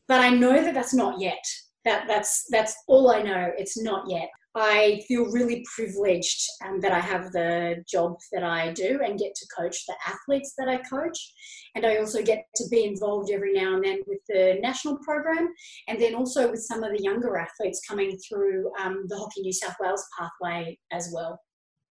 [0.07, 1.43] But I know that that's not yet.
[1.85, 3.51] That that's that's all I know.
[3.57, 4.29] It's not yet.
[4.53, 9.33] I feel really privileged um, that I have the job that I do and get
[9.33, 11.17] to coach the athletes that I coach.
[11.75, 15.47] And I also get to be involved every now and then with the national program
[15.87, 19.53] and then also with some of the younger athletes coming through um, the Hockey New
[19.53, 21.39] South Wales pathway as well.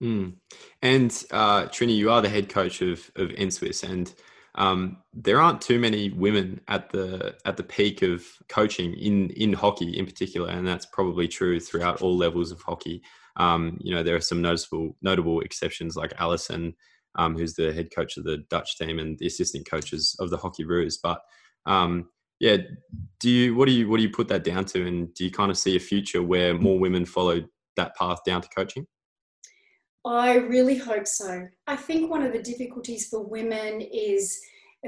[0.02, 0.36] Mm.
[0.82, 4.14] And uh, Triny, you are the head coach of of NSWIS, and
[4.56, 9.54] um, there aren't too many women at the at the peak of coaching in in
[9.54, 13.02] hockey in particular, and that's probably true throughout all levels of hockey.
[13.36, 16.76] Um, you know, there are some noticeable notable exceptions like Alison,
[17.16, 20.38] um, who's the head coach of the Dutch team and the assistant coaches of the
[20.38, 20.95] Hockeyroos.
[21.02, 21.22] But
[21.66, 22.58] um, yeah,
[23.20, 25.32] do you what do you what do you put that down to, and do you
[25.32, 27.41] kind of see a future where more women follow
[27.76, 28.88] that path down to coaching?
[30.06, 31.47] I really hope so.
[31.68, 34.39] I think one of the difficulties for women is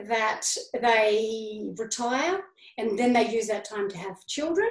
[0.07, 0.43] that
[0.81, 2.41] they retire
[2.77, 4.69] and then they use that time to have children.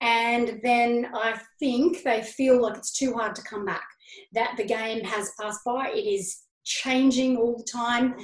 [0.00, 3.84] And then I think they feel like it's too hard to come back,
[4.32, 8.14] that the game has passed by, it is changing all the time.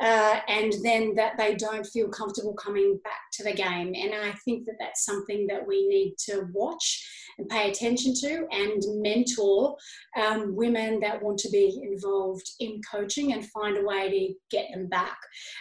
[0.00, 3.94] Uh, and then that they don't feel comfortable coming back to the game.
[3.94, 7.06] And I think that that's something that we need to watch
[7.38, 9.76] and pay attention to and mentor
[10.20, 14.68] um, women that want to be involved in coaching and find a way to get
[14.72, 15.16] them back.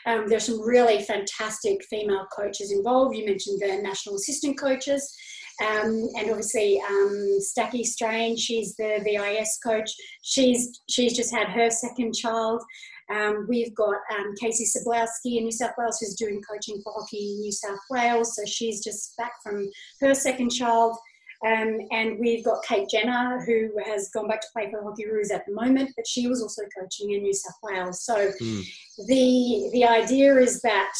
[0.05, 3.15] Um, there's some really fantastic female coaches involved.
[3.15, 5.15] You mentioned the national assistant coaches.
[5.61, 9.91] Um, and obviously um, Stacky Strange, she's the VIS coach.
[10.23, 12.63] She's she's just had her second child.
[13.13, 17.33] Um, we've got um, Casey Sablowski in New South Wales who's doing coaching for hockey
[17.33, 18.35] in New South Wales.
[18.35, 19.69] So she's just back from
[20.01, 20.97] her second child.
[21.45, 25.33] Um, and we've got Kate Jenner, who has gone back to play for the Hockeyroos
[25.33, 28.05] at the moment, but she was also coaching in New South Wales.
[28.05, 28.63] So mm.
[29.07, 30.93] the the idea is that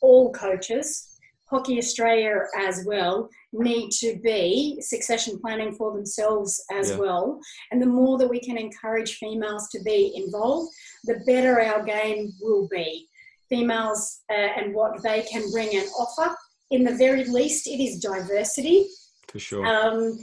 [0.00, 3.28] all coaches, Hockey Australia as well,
[3.58, 6.96] need to be succession planning for themselves as yeah.
[6.96, 7.40] well.
[7.70, 10.72] And the more that we can encourage females to be involved,
[11.04, 13.08] the better our game will be.
[13.48, 16.34] Females uh, and what they can bring and offer.
[16.70, 18.86] In the very least, it is diversity
[19.28, 19.66] for sure.
[19.66, 20.18] Um,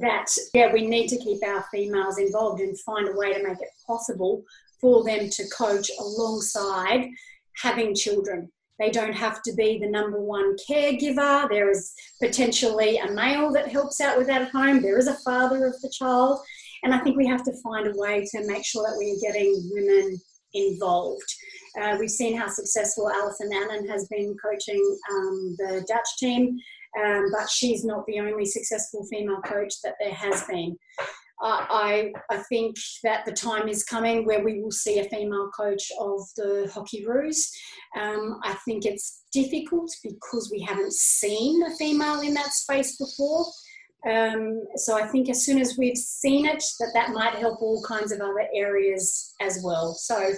[0.00, 3.60] that yeah we need to keep our females involved and find a way to make
[3.60, 4.44] it possible
[4.80, 7.08] for them to coach alongside
[7.56, 11.48] having children they don't have to be the number one caregiver.
[11.48, 14.82] There is potentially a male that helps out with that at home.
[14.82, 16.40] There is a father of the child.
[16.82, 19.32] And I think we have to find a way to make sure that we are
[19.32, 20.20] getting women
[20.54, 21.34] involved.
[21.80, 26.58] Uh, we've seen how successful Alison Annan has been coaching um, the Dutch team,
[27.02, 30.76] um, but she's not the only successful female coach that there has been.
[31.42, 35.50] Uh, I, I think that the time is coming where we will see a female
[35.54, 37.36] coach of the Hockeyroos.
[37.98, 43.44] Um, I think it's difficult because we haven't seen a female in that space before.
[44.08, 47.82] Um, so I think as soon as we've seen it, that that might help all
[47.82, 49.94] kinds of other areas as well.
[49.94, 50.32] So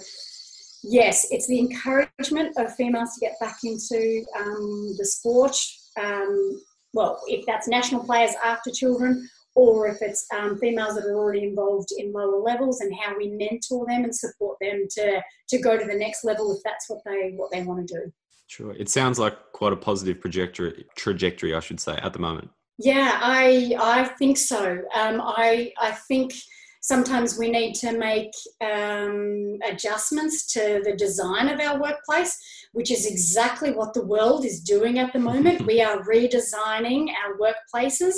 [0.82, 5.56] yes, it's the encouragement of females to get back into um, the sport.
[6.00, 6.62] Um,
[6.94, 9.28] well, if that's national players after children,
[9.58, 13.28] or if it's um, females that are already involved in lower levels, and how we
[13.28, 17.00] mentor them and support them to to go to the next level if that's what
[17.04, 18.12] they what they want to do.
[18.46, 20.86] Sure, it sounds like quite a positive trajectory.
[20.96, 22.50] Trajectory, I should say, at the moment.
[22.78, 24.62] Yeah, I I think so.
[24.94, 26.34] Um, I I think
[26.80, 28.30] sometimes we need to make
[28.60, 32.38] um, adjustments to the design of our workplace,
[32.72, 35.66] which is exactly what the world is doing at the moment.
[35.66, 38.14] we are redesigning our workplaces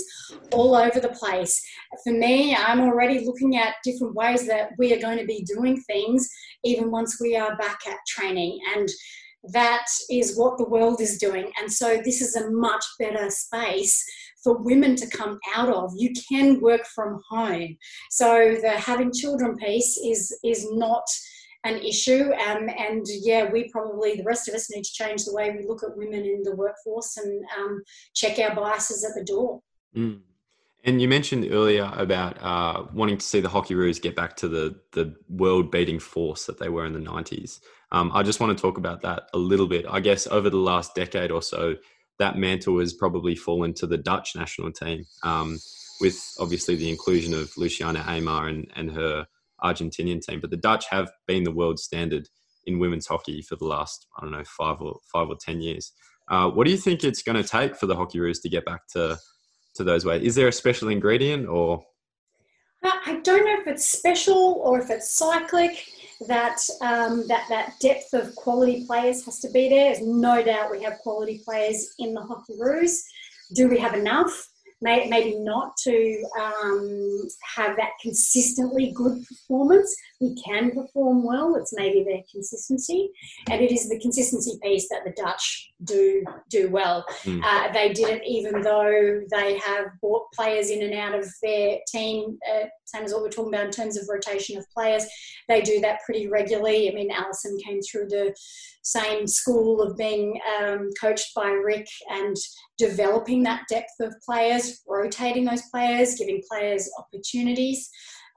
[0.53, 1.61] all over the place.
[2.05, 5.81] For me, I'm already looking at different ways that we are going to be doing
[5.83, 6.29] things,
[6.65, 8.89] even once we are back at training and
[9.55, 11.51] that is what the world is doing.
[11.59, 14.05] And so, this is a much better space
[14.43, 15.93] for women to come out of.
[15.97, 17.77] You can work from home.
[18.11, 21.05] So the having children piece is is not
[21.65, 22.33] an issue.
[22.33, 25.67] Um, and yeah, we probably, the rest of us need to change the way we
[25.67, 27.83] look at women in the workforce and um,
[28.15, 29.61] check our biases at the door.
[29.97, 30.21] Mm.
[30.85, 34.81] And you mentioned earlier about uh, wanting to see the Hockeyroos get back to the,
[34.93, 37.61] the world beating force that they were in the 90s.
[37.93, 39.85] Um, I just want to talk about that a little bit.
[39.89, 41.77] I guess over the last decade or so,
[42.19, 45.59] that mantle has probably fallen to the Dutch national team, um,
[46.01, 49.27] with obviously the inclusion of Luciana Aymar and, and her
[49.63, 50.41] Argentinian team.
[50.41, 52.29] But the Dutch have been the world standard
[52.67, 55.93] in women's hockey for the last, I don't know, five or five or ten years.
[56.29, 58.87] Uh, what do you think it's going to take for the Hockeyroos to get back
[58.93, 59.19] to
[59.75, 60.23] to those ways?
[60.23, 61.83] Is there a special ingredient or?
[62.83, 65.87] I don't know if it's special or if it's cyclic
[66.27, 69.93] that um, that that depth of quality players has to be there.
[69.93, 73.01] There's no doubt we have quality players in the Hockeyroos.
[73.55, 74.50] Do we have enough?
[74.83, 79.95] Maybe not to um, have that consistently good performance.
[80.21, 81.57] We can perform well.
[81.57, 83.11] It's maybe their consistency,
[83.51, 87.05] and it is the consistency piece that the Dutch do do well.
[87.25, 87.43] Mm.
[87.45, 91.79] Uh, they did it even though they have bought players in and out of their
[91.89, 92.39] team.
[92.49, 95.07] Uh, same as what we're talking about in terms of rotation of players.
[95.49, 96.91] They do that pretty regularly.
[96.91, 98.35] I mean, Alison came through the
[98.83, 102.37] same school of being um, coached by Ric and
[102.79, 107.91] developing that depth of players, rotating those players, giving players opportunities.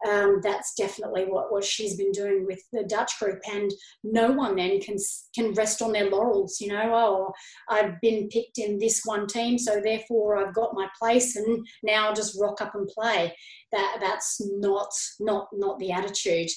[0.08, 3.40] Um, that's definitely what, what she's been doing with the Dutch group.
[3.52, 3.72] And
[4.04, 4.98] no one then can
[5.34, 6.60] can rest on their laurels.
[6.60, 7.34] You know, oh,
[7.70, 12.08] I've been picked in this one team, so therefore I've got my place, and now
[12.08, 13.36] I'll just rock up and play.
[13.72, 14.90] That that's not
[15.20, 16.50] not not the attitude.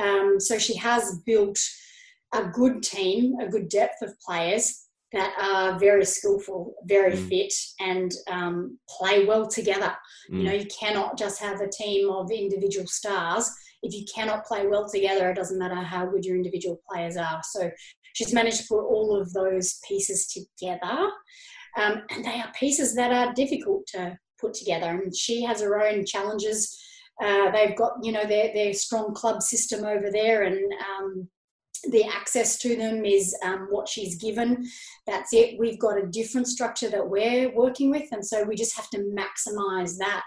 [0.00, 1.58] Um, so she has built
[2.32, 7.28] a good team, a good depth of players that are very skillful, very mm.
[7.28, 9.94] fit, and um, play well together.
[10.30, 10.38] Mm.
[10.38, 13.50] You know, you cannot just have a team of individual stars.
[13.82, 17.40] If you cannot play well together, it doesn't matter how good your individual players are.
[17.44, 17.70] So
[18.14, 21.08] she's managed to put all of those pieces together.
[21.76, 24.90] Um, and they are pieces that are difficult to put together.
[24.90, 26.76] And she has her own challenges.
[27.22, 30.58] Uh, they've got, you know, their, their strong club system over there and
[30.98, 31.28] um,
[31.90, 34.66] the access to them is um, what she's given.
[35.06, 35.58] That's it.
[35.58, 38.98] We've got a different structure that we're working with, and so we just have to
[38.98, 40.24] maximize that.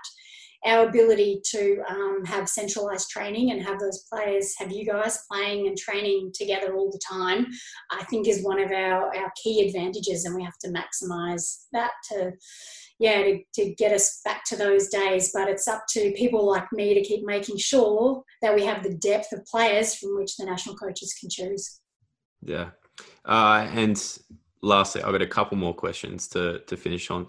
[0.65, 5.67] Our ability to um, have centralized training and have those players, have you guys playing
[5.67, 7.47] and training together all the time,
[7.91, 11.91] I think is one of our, our key advantages, and we have to maximize that
[12.11, 12.33] to
[12.99, 15.31] yeah, to, to get us back to those days.
[15.33, 18.93] But it's up to people like me to keep making sure that we have the
[18.95, 21.79] depth of players from which the national coaches can choose.
[22.41, 22.71] Yeah.
[23.25, 24.19] Uh, and
[24.61, 27.27] lastly, I've got a couple more questions to, to finish on.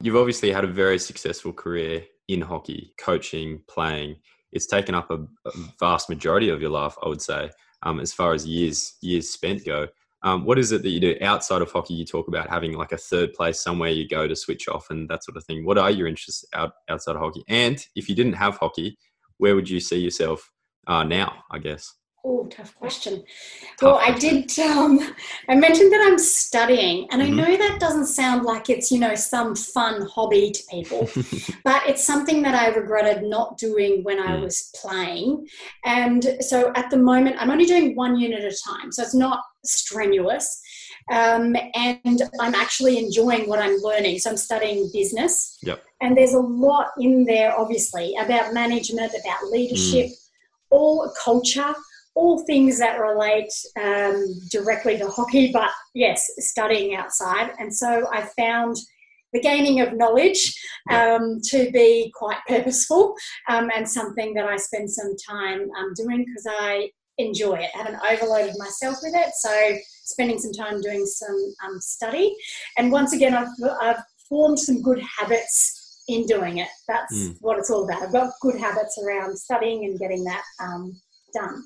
[0.00, 4.16] You've obviously had a very successful career in hockey, coaching, playing.
[4.52, 7.50] It's taken up a, a vast majority of your life, I would say,
[7.82, 9.88] um, as far as years years spent go.
[10.22, 11.94] Um, what is it that you do outside of hockey?
[11.94, 15.08] You talk about having like a third place somewhere you go to switch off and
[15.08, 15.64] that sort of thing.
[15.64, 17.42] What are your interests out outside of hockey?
[17.48, 18.98] And if you didn't have hockey,
[19.38, 20.50] where would you see yourself
[20.86, 21.44] uh, now?
[21.50, 21.94] I guess.
[22.22, 23.24] Oh, tough question.
[23.78, 24.36] Tough well, question.
[24.36, 24.58] I did.
[24.58, 25.14] Um,
[25.48, 27.40] I mentioned that I'm studying, and mm-hmm.
[27.40, 31.08] I know that doesn't sound like it's you know some fun hobby to people,
[31.64, 34.42] but it's something that I regretted not doing when I mm.
[34.42, 35.46] was playing.
[35.86, 39.14] And so at the moment, I'm only doing one unit at a time, so it's
[39.14, 40.60] not strenuous.
[41.12, 44.18] Um, and I'm actually enjoying what I'm learning.
[44.18, 45.58] So I'm studying business.
[45.62, 45.82] Yep.
[46.00, 50.14] And there's a lot in there, obviously, about management, about leadership, mm.
[50.70, 51.74] all culture
[52.14, 57.52] all things that relate um, directly to hockey, but yes, studying outside.
[57.58, 58.76] And so I found
[59.32, 60.54] the gaining of knowledge
[60.90, 63.14] um, to be quite purposeful
[63.48, 66.90] um, and something that I spend some time um, doing because I
[67.26, 67.70] enjoy it.
[67.74, 72.34] I haven't overloaded myself with it, so spending some time doing some um, study.
[72.76, 73.48] And once again, I've,
[73.80, 76.68] I've formed some good habits in doing it.
[76.88, 77.36] That's mm.
[77.40, 78.02] what it's all about.
[78.02, 81.00] I've got good habits around studying and getting that um,
[81.32, 81.64] done.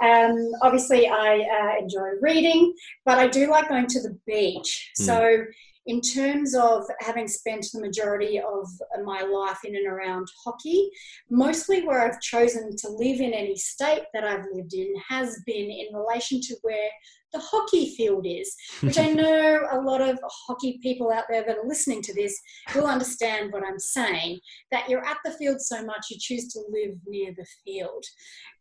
[0.00, 2.72] Um, obviously, I uh, enjoy reading,
[3.04, 4.92] but I do like going to the beach.
[5.00, 5.04] Mm.
[5.04, 5.44] So,
[5.88, 8.68] in terms of having spent the majority of
[9.04, 10.90] my life in and around hockey,
[11.30, 15.70] mostly where I've chosen to live in any state that I've lived in has been
[15.70, 16.90] in relation to where
[17.32, 21.56] the hockey field is, which I know a lot of hockey people out there that
[21.56, 22.38] are listening to this
[22.74, 24.40] will understand what I'm saying.
[24.70, 28.04] That you're at the field so much, you choose to live near the field,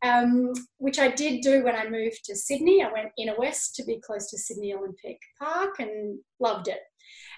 [0.01, 2.83] um, which I did do when I moved to Sydney.
[2.83, 6.79] I went inner west to be close to Sydney Olympic Park and loved it.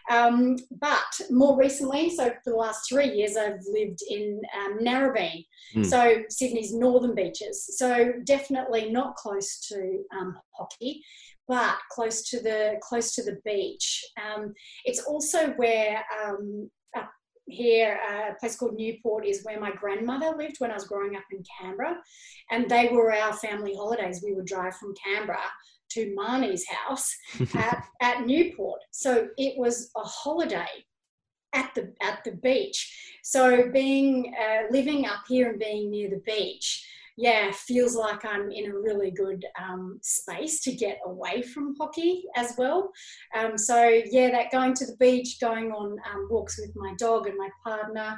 [0.09, 5.45] Um, but more recently, so for the last three years, I've lived in um, Narrabeen,
[5.75, 5.85] mm.
[5.85, 7.77] so Sydney's northern beaches.
[7.77, 11.03] So definitely not close to um, hockey,
[11.47, 14.03] but close to the close to the beach.
[14.17, 14.53] Um,
[14.83, 17.11] it's also where um, up
[17.45, 21.15] here, uh, a place called Newport is where my grandmother lived when I was growing
[21.15, 21.97] up in Canberra,
[22.49, 24.23] and they were our family holidays.
[24.23, 25.37] We would drive from Canberra
[25.91, 27.15] to Marnie's house
[27.55, 28.81] at, at Newport.
[28.91, 30.67] So it was a holiday
[31.53, 33.19] at the at the beach.
[33.23, 36.85] So being uh, living up here and being near the beach,
[37.19, 42.23] yeah, feels like I'm in a really good um, space to get away from hockey
[42.37, 42.91] as well.
[43.37, 47.27] Um, so yeah, that going to the beach, going on um, walks with my dog
[47.27, 48.17] and my partner,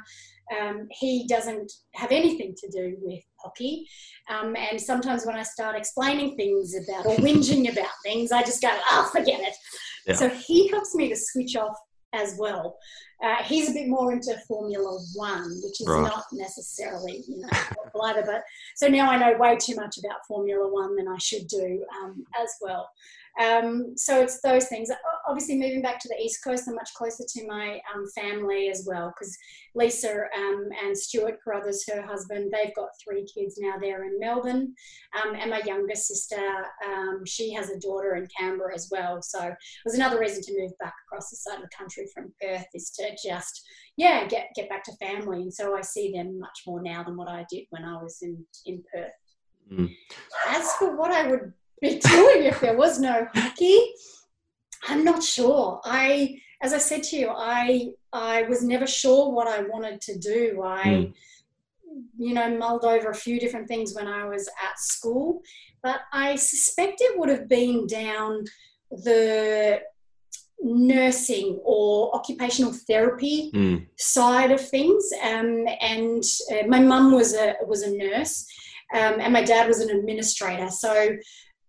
[0.56, 3.88] um, he doesn't have anything to do with hockey.
[4.30, 8.62] Um, and sometimes when I start explaining things about or whinging about things, I just
[8.62, 9.54] go, oh, forget it.
[10.06, 10.14] Yeah.
[10.14, 11.76] So he helps me to switch off
[12.12, 12.78] as well.
[13.22, 16.02] Uh, he's a bit more into Formula One, which is right.
[16.02, 17.48] not necessarily, you know,
[18.04, 18.22] either.
[18.24, 18.42] But
[18.74, 22.24] so now I know way too much about Formula One than I should do um,
[22.40, 22.90] as well.
[23.40, 24.90] Um, so it's those things.
[25.26, 28.84] Obviously, moving back to the East Coast, I'm much closer to my um, family as
[28.86, 29.36] well because
[29.74, 33.74] Lisa um, and Stuart Carruthers, her husband, they've got three kids now.
[33.80, 34.74] They're in Melbourne,
[35.16, 39.22] um, and my younger sister, um, she has a daughter in Canberra as well.
[39.22, 42.32] So it was another reason to move back across the side of the country from
[42.40, 43.64] Perth is to just
[43.96, 45.42] yeah get get back to family.
[45.42, 48.18] And so I see them much more now than what I did when I was
[48.20, 49.12] in in Perth.
[49.72, 49.94] Mm.
[50.48, 51.52] As for what I would
[51.94, 53.92] be doing if there was no hockey?
[54.88, 55.80] I'm not sure.
[55.84, 60.18] I, as I said to you, I I was never sure what I wanted to
[60.18, 60.62] do.
[60.64, 61.14] I, mm.
[62.18, 65.42] you know, mulled over a few different things when I was at school,
[65.82, 68.44] but I suspect it would have been down
[68.90, 69.80] the
[70.60, 73.86] nursing or occupational therapy mm.
[73.96, 75.10] side of things.
[75.22, 76.22] Um, and
[76.52, 78.46] uh, my mum was a was a nurse,
[78.94, 80.68] um, and my dad was an administrator.
[80.68, 81.16] So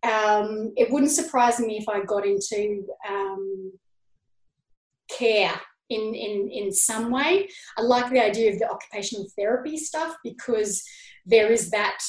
[0.04, 3.72] um, it wouldn't surprise me if I got into um,
[5.10, 5.60] care
[5.90, 7.48] in, in, in some way.
[7.78, 10.84] I like the idea of the occupational therapy stuff because
[11.26, 12.00] there is that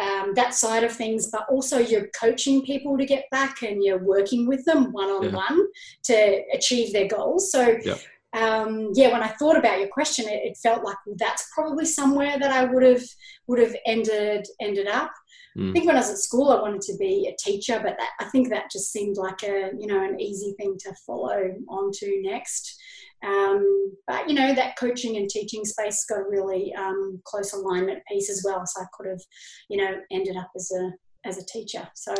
[0.00, 4.02] um, that side of things, but also you're coaching people to get back and you're
[4.02, 5.66] working with them one on one
[6.04, 7.52] to achieve their goals.
[7.52, 7.96] So, yeah.
[8.32, 12.36] Um, yeah, when I thought about your question, it, it, felt like that's probably somewhere
[12.36, 13.04] that I would have
[13.46, 15.12] would have ended ended up.
[15.56, 15.70] Mm.
[15.70, 18.10] I think when I was at school, I wanted to be a teacher, but that,
[18.18, 21.90] I think that just seemed like a you know an easy thing to follow on
[21.92, 22.76] to next.
[23.24, 28.02] Um, but you know that coaching and teaching space got a really um, close alignment
[28.10, 28.66] piece as well.
[28.66, 29.20] So I could have,
[29.68, 30.92] you know, ended up as a
[31.24, 31.88] as a teacher.
[31.94, 32.14] So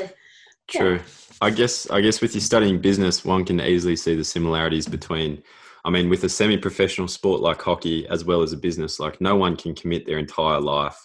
[0.69, 0.95] true.
[0.95, 1.03] Yeah.
[1.41, 5.43] I guess I guess with you studying business, one can easily see the similarities between.
[5.87, 9.37] I mean, with a semi-professional sport like hockey, as well as a business, like no
[9.37, 10.97] one can commit their entire life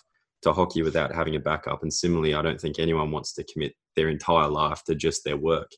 [0.44, 1.84] to hockey without having a backup.
[1.84, 5.38] And similarly, I don't think anyone wants to commit their entire life to just their
[5.38, 5.72] work.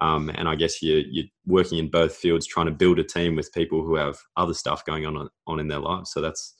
[0.00, 3.34] Um, and I guess you're, you're working in both fields, trying to build a team
[3.34, 6.12] with people who have other stuff going on on in their lives.
[6.12, 6.54] So that's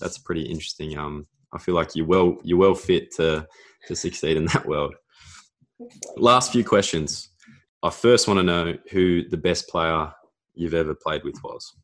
[0.00, 0.96] that's pretty interesting.
[0.96, 3.46] Um, I feel like you're well you're well fit to
[3.86, 4.94] to succeed in that world.
[6.16, 7.30] Last few questions.
[7.82, 10.10] I first want to know who the best player
[10.54, 11.74] you've ever played with was.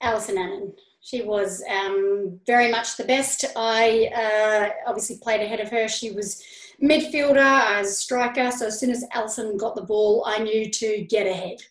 [0.00, 0.72] Alison Annan.
[1.08, 3.46] She was um, very much the best.
[3.56, 5.88] I uh, obviously played ahead of her.
[5.88, 6.42] She was
[6.82, 8.50] midfielder, as striker.
[8.50, 11.62] So as soon as Alison got the ball, I knew to get ahead.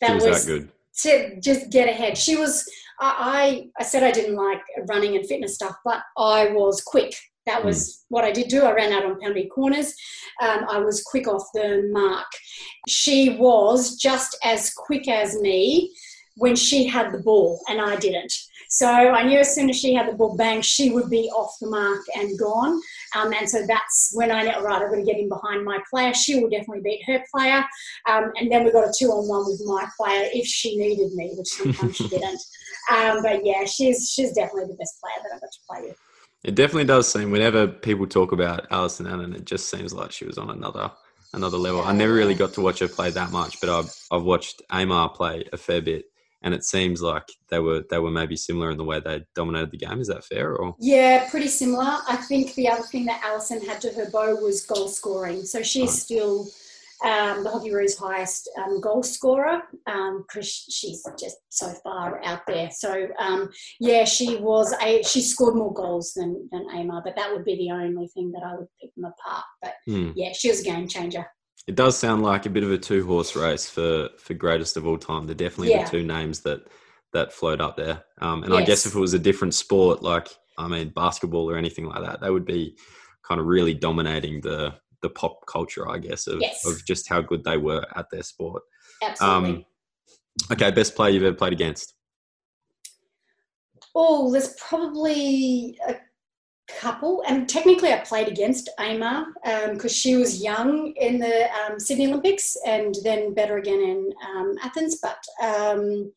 [0.00, 0.72] That was, was that good.
[0.98, 2.16] To just get ahead.
[2.16, 2.64] She was.
[3.00, 7.16] I, I said I didn't like running and fitness stuff, but I was quick.
[7.46, 7.66] That hmm.
[7.66, 8.04] was mm.
[8.10, 8.62] what I did do.
[8.62, 9.92] I ran out on penalty corners.
[10.40, 12.28] Um, I was quick off the mark.
[12.86, 15.92] She was just as quick as me
[16.36, 18.32] when she had the ball, and I didn't.
[18.74, 21.54] So I knew as soon as she had the ball, bang, she would be off
[21.60, 22.80] the mark and gone.
[23.14, 25.78] Um, and so that's when I know, right, I'm going to get in behind my
[25.88, 26.12] player.
[26.12, 27.64] She will definitely beat her player.
[28.08, 31.14] Um, and then we got a two on one with my player if she needed
[31.14, 32.40] me, which sometimes she didn't.
[32.90, 35.98] Um, but yeah, she's she's definitely the best player that I've got to play with.
[36.42, 40.24] It definitely does seem whenever people talk about Alison Annan, it just seems like she
[40.26, 40.90] was on another
[41.32, 41.82] another level.
[41.82, 45.14] I never really got to watch her play that much, but I've I've watched Aymar
[45.14, 46.06] play a fair bit,
[46.44, 49.70] and it seems like they were they were maybe similar in the way they dominated
[49.70, 49.98] the game.
[49.98, 50.54] Is that fair?
[50.54, 51.96] Or yeah, pretty similar.
[52.06, 55.44] I think the other thing that Alison had to her bow was goal scoring.
[55.44, 55.98] So she's right.
[55.98, 56.48] still
[57.02, 62.70] um, the Hockeyroos' highest um, goal scorer because um, she's just so far out there.
[62.70, 63.50] So um,
[63.80, 67.56] yeah, she was a she scored more goals than than Aymar, but that would be
[67.56, 69.44] the only thing that I would pick them apart.
[69.62, 70.10] But hmm.
[70.14, 71.26] yeah, she was a game changer.
[71.66, 74.86] It does sound like a bit of a two horse race for for greatest of
[74.86, 75.26] all time.
[75.26, 75.84] They're definitely yeah.
[75.84, 76.66] the two names that
[77.12, 78.04] that float up there.
[78.20, 78.62] Um, and yes.
[78.62, 80.28] I guess if it was a different sport, like
[80.58, 82.76] I mean basketball or anything like that, they would be
[83.26, 84.74] kind of really dominating the
[85.04, 86.66] the pop culture, I guess, of, yes.
[86.66, 88.62] of just how good they were at their sport.
[89.02, 89.50] Absolutely.
[89.50, 89.64] Um,
[90.50, 91.94] okay, best player you've ever played against?
[93.94, 95.96] Oh, there's probably a
[96.68, 97.22] couple.
[97.26, 99.26] And technically, I played against Aymar
[99.72, 104.10] because um, she was young in the um, Sydney Olympics and then better again in
[104.34, 104.98] um, Athens.
[105.00, 106.12] But um,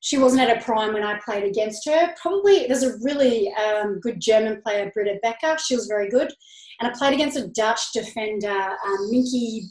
[0.00, 2.14] she wasn't at her prime when I played against her.
[2.20, 5.56] Probably there's a really um, good German player, Britta Becker.
[5.58, 6.32] She was very good.
[6.80, 9.62] And I played against a Dutch defender, um, Minke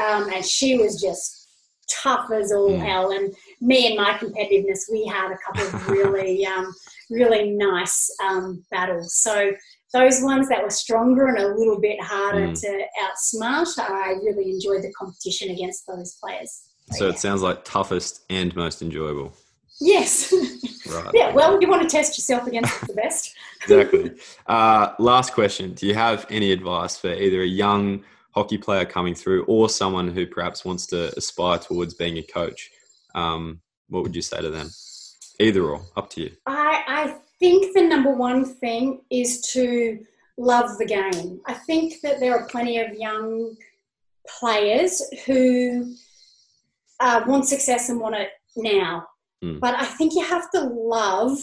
[0.00, 1.48] um, and she was just
[1.90, 2.78] tough as all mm.
[2.78, 3.10] hell.
[3.10, 6.72] And me and my competitiveness, we had a couple of really, um,
[7.10, 9.14] really nice um, battles.
[9.16, 9.52] So
[9.92, 12.60] those ones that were stronger and a little bit harder mm.
[12.60, 16.62] to outsmart, I really enjoyed the competition against those players.
[16.92, 17.12] So, so yeah.
[17.12, 19.32] it sounds like toughest and most enjoyable.
[19.80, 20.32] Yes.
[20.88, 21.10] Right.
[21.12, 21.34] yeah.
[21.34, 23.34] Well, you want to test yourself against the best.
[23.62, 24.12] exactly.
[24.46, 29.14] Uh, last question: Do you have any advice for either a young hockey player coming
[29.14, 32.70] through or someone who perhaps wants to aspire towards being a coach?
[33.14, 33.60] Um,
[33.90, 34.70] what would you say to them?
[35.38, 36.30] Either or, up to you.
[36.46, 40.04] I, I think the number one thing is to
[40.36, 41.40] love the game.
[41.46, 43.56] I think that there are plenty of young
[44.40, 45.94] players who
[47.00, 49.06] uh, want success and want it now.
[49.44, 49.60] Mm.
[49.60, 51.38] But I think you have to love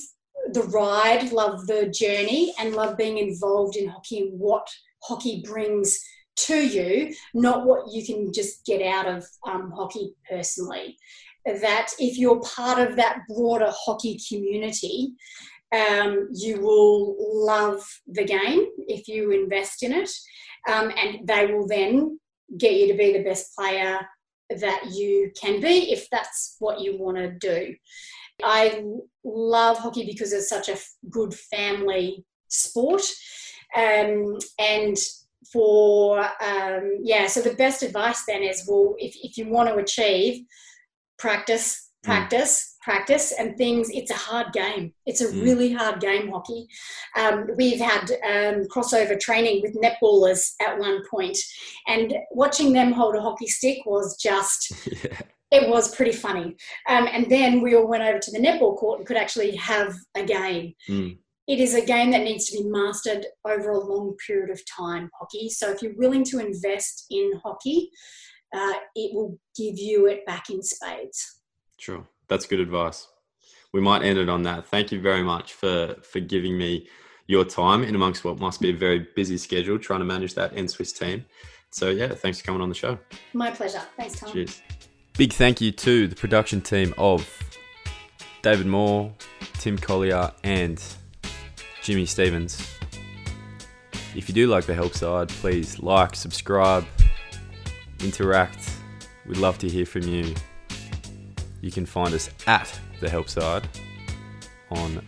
[0.51, 4.67] the ride, love the journey, and love being involved in hockey and what
[5.03, 5.99] hockey brings
[6.35, 10.97] to you, not what you can just get out of um, hockey personally.
[11.45, 15.13] That if you're part of that broader hockey community,
[15.71, 20.09] um, you will love the game if you invest in it,
[20.71, 22.19] um, and they will then
[22.57, 23.99] get you to be the best player
[24.49, 27.75] that you can be if that's what you want to do.
[28.43, 28.83] I
[29.23, 30.77] love hockey because it's such a
[31.09, 33.01] good family sport.
[33.75, 34.97] Um, and
[35.51, 39.75] for, um, yeah, so the best advice then is well, if, if you want to
[39.75, 40.45] achieve,
[41.17, 42.07] practice, mm.
[42.07, 43.89] practice, practice and things.
[43.89, 44.93] It's a hard game.
[45.05, 45.43] It's a mm.
[45.43, 46.67] really hard game, hockey.
[47.17, 51.37] Um, we've had um, crossover training with netballers at one point,
[51.87, 54.73] and watching them hold a hockey stick was just.
[55.51, 55.61] Yeah.
[55.61, 56.57] It was pretty funny.
[56.89, 59.93] Um, and then we all went over to the netball court and could actually have
[60.15, 60.73] a game.
[60.89, 61.19] Mm.
[61.47, 65.09] It is a game that needs to be mastered over a long period of time,
[65.17, 65.49] hockey.
[65.49, 67.91] So if you're willing to invest in hockey,
[68.55, 71.41] uh, it will give you it back in spades.
[71.77, 73.07] Sure that's good advice.
[73.73, 74.67] We might end it on that.
[74.67, 76.87] Thank you very much for for giving me
[77.27, 80.53] your time in amongst what must be a very busy schedule trying to manage that
[80.55, 81.25] NSWIS team.
[81.71, 82.97] So yeah, thanks for coming on the show.
[83.33, 83.81] My pleasure.
[83.97, 84.31] Thanks, Tom.
[84.31, 84.61] Cheers.
[85.17, 87.27] Big thank you to the production team of
[88.41, 89.13] David Moore,
[89.53, 90.81] Tim Collier, and
[91.81, 92.69] Jimmy Stevens.
[94.15, 96.85] If you do like the help side, please like, subscribe,
[98.01, 98.75] interact,
[99.25, 100.35] We'd love to hear from you.
[101.61, 103.67] You can find us at The Help Side
[104.69, 105.01] on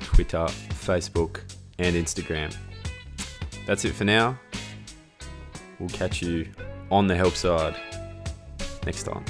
[0.00, 1.40] Twitter, Facebook,
[1.78, 2.54] and Instagram.
[3.66, 4.38] That's it for now.
[5.78, 6.48] We'll catch you
[6.90, 7.76] on the help side
[8.84, 9.24] next time.